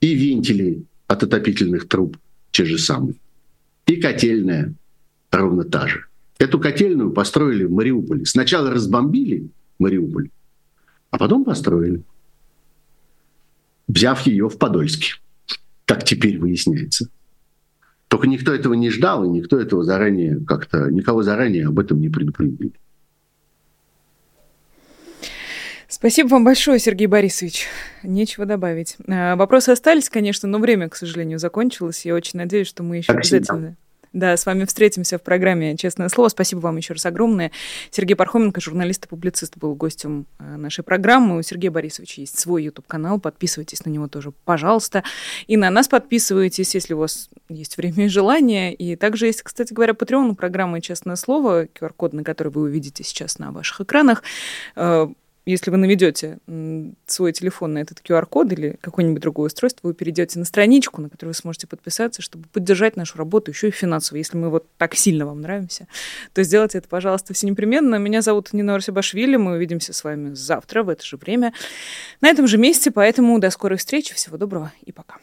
И 0.00 0.14
вентили 0.14 0.84
от 1.10 1.24
отопительных 1.24 1.88
труб 1.88 2.16
те 2.52 2.64
же 2.64 2.78
самые. 2.78 3.16
И 3.86 3.96
котельная 3.96 4.74
ровно 5.32 5.64
та 5.64 5.88
же. 5.88 6.04
Эту 6.38 6.60
котельную 6.60 7.10
построили 7.10 7.64
в 7.64 7.72
Мариуполе. 7.72 8.24
Сначала 8.24 8.70
разбомбили 8.70 9.48
Мариуполь, 9.80 10.30
а 11.10 11.18
потом 11.18 11.44
построили, 11.44 12.04
взяв 13.88 14.24
ее 14.24 14.48
в 14.48 14.56
Подольске, 14.56 15.14
как 15.84 16.04
теперь 16.04 16.38
выясняется. 16.38 17.08
Только 18.06 18.28
никто 18.28 18.54
этого 18.54 18.74
не 18.74 18.90
ждал, 18.90 19.24
и 19.24 19.28
никто 19.28 19.58
этого 19.58 19.82
заранее 19.82 20.38
как-то, 20.44 20.92
никого 20.92 21.24
заранее 21.24 21.66
об 21.66 21.80
этом 21.80 22.00
не 22.00 22.08
предупредил. 22.08 22.72
Спасибо 26.00 26.28
вам 26.28 26.44
большое, 26.44 26.78
Сергей 26.78 27.06
Борисович. 27.06 27.66
Нечего 28.02 28.46
добавить. 28.46 28.96
А, 29.06 29.36
вопросы 29.36 29.68
остались, 29.68 30.08
конечно, 30.08 30.48
но 30.48 30.58
время, 30.58 30.88
к 30.88 30.96
сожалению, 30.96 31.38
закончилось. 31.38 32.06
Я 32.06 32.14
очень 32.14 32.38
надеюсь, 32.38 32.68
что 32.68 32.82
мы 32.82 32.96
еще 32.96 33.12
Спасибо. 33.12 33.36
обязательно 33.36 33.76
да, 34.12 34.36
с 34.36 34.44
вами 34.44 34.64
встретимся 34.64 35.18
в 35.18 35.22
программе 35.22 35.76
«Честное 35.76 36.08
слово». 36.08 36.28
Спасибо 36.28 36.60
вам 36.60 36.76
еще 36.76 36.94
раз 36.94 37.06
огромное. 37.06 37.52
Сергей 37.90 38.16
Пархоменко, 38.16 38.60
журналист 38.60 39.04
и 39.04 39.08
публицист, 39.08 39.56
был 39.56 39.74
гостем 39.74 40.26
э, 40.38 40.56
нашей 40.56 40.82
программы. 40.82 41.38
У 41.38 41.42
Сергея 41.42 41.70
Борисовича 41.70 42.22
есть 42.22 42.38
свой 42.38 42.64
YouTube-канал. 42.64 43.20
Подписывайтесь 43.20 43.84
на 43.84 43.90
него 43.90 44.08
тоже, 44.08 44.32
пожалуйста. 44.44 45.04
И 45.46 45.56
на 45.56 45.70
нас 45.70 45.86
подписывайтесь, 45.86 46.74
если 46.74 46.94
у 46.94 46.98
вас 46.98 47.30
есть 47.48 47.76
время 47.76 48.06
и 48.06 48.08
желание. 48.08 48.74
И 48.74 48.96
также 48.96 49.26
есть, 49.26 49.42
кстати 49.42 49.72
говоря, 49.72 49.92
Patreon 49.92 50.34
программы 50.34 50.80
«Честное 50.80 51.16
слово», 51.16 51.66
QR-код, 51.66 52.12
на 52.12 52.24
который 52.24 52.48
вы 52.48 52.62
увидите 52.62 53.04
сейчас 53.04 53.38
на 53.38 53.52
ваших 53.52 53.82
экранах 53.82 54.24
э, 54.74 55.06
если 55.50 55.70
вы 55.70 55.76
наведете 55.76 56.38
свой 57.06 57.32
телефон 57.32 57.74
на 57.74 57.78
этот 57.78 58.00
QR-код 58.00 58.52
или 58.52 58.78
какое-нибудь 58.80 59.22
другое 59.22 59.46
устройство, 59.46 59.88
вы 59.88 59.94
перейдете 59.94 60.38
на 60.38 60.44
страничку, 60.44 61.00
на 61.00 61.08
которую 61.08 61.34
вы 61.34 61.38
сможете 61.38 61.66
подписаться, 61.66 62.22
чтобы 62.22 62.46
поддержать 62.48 62.96
нашу 62.96 63.18
работу 63.18 63.50
еще 63.50 63.68
и 63.68 63.70
финансово. 63.70 64.18
Если 64.18 64.36
мы 64.36 64.50
вот 64.50 64.66
так 64.78 64.94
сильно 64.94 65.26
вам 65.26 65.40
нравимся, 65.40 65.86
то 66.32 66.42
сделайте 66.42 66.78
это, 66.78 66.88
пожалуйста, 66.88 67.34
все 67.34 67.46
непременно. 67.46 67.96
Меня 67.96 68.22
зовут 68.22 68.52
Нина 68.52 68.74
Арсибашвили. 68.74 69.36
Мы 69.36 69.52
увидимся 69.52 69.92
с 69.92 70.04
вами 70.04 70.34
завтра 70.34 70.82
в 70.82 70.88
это 70.88 71.04
же 71.04 71.16
время 71.16 71.52
на 72.20 72.28
этом 72.28 72.46
же 72.46 72.58
месте. 72.58 72.90
Поэтому 72.90 73.38
до 73.38 73.50
скорой 73.50 73.78
встречи. 73.78 74.14
Всего 74.14 74.36
доброго 74.36 74.72
и 74.84 74.92
пока. 74.92 75.16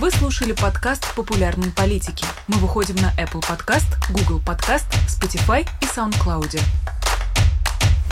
Вы 0.00 0.12
слушали 0.12 0.52
подкаст 0.52 1.12
«Популярные 1.16 1.72
политики». 1.72 2.24
Мы 2.46 2.58
выходим 2.58 2.94
на 2.96 3.10
Apple 3.20 3.42
Podcast, 3.42 3.86
Google 4.10 4.40
Podcast, 4.40 4.86
Spotify 5.08 5.66
и 5.82 5.86
SoundCloud. 5.86 6.60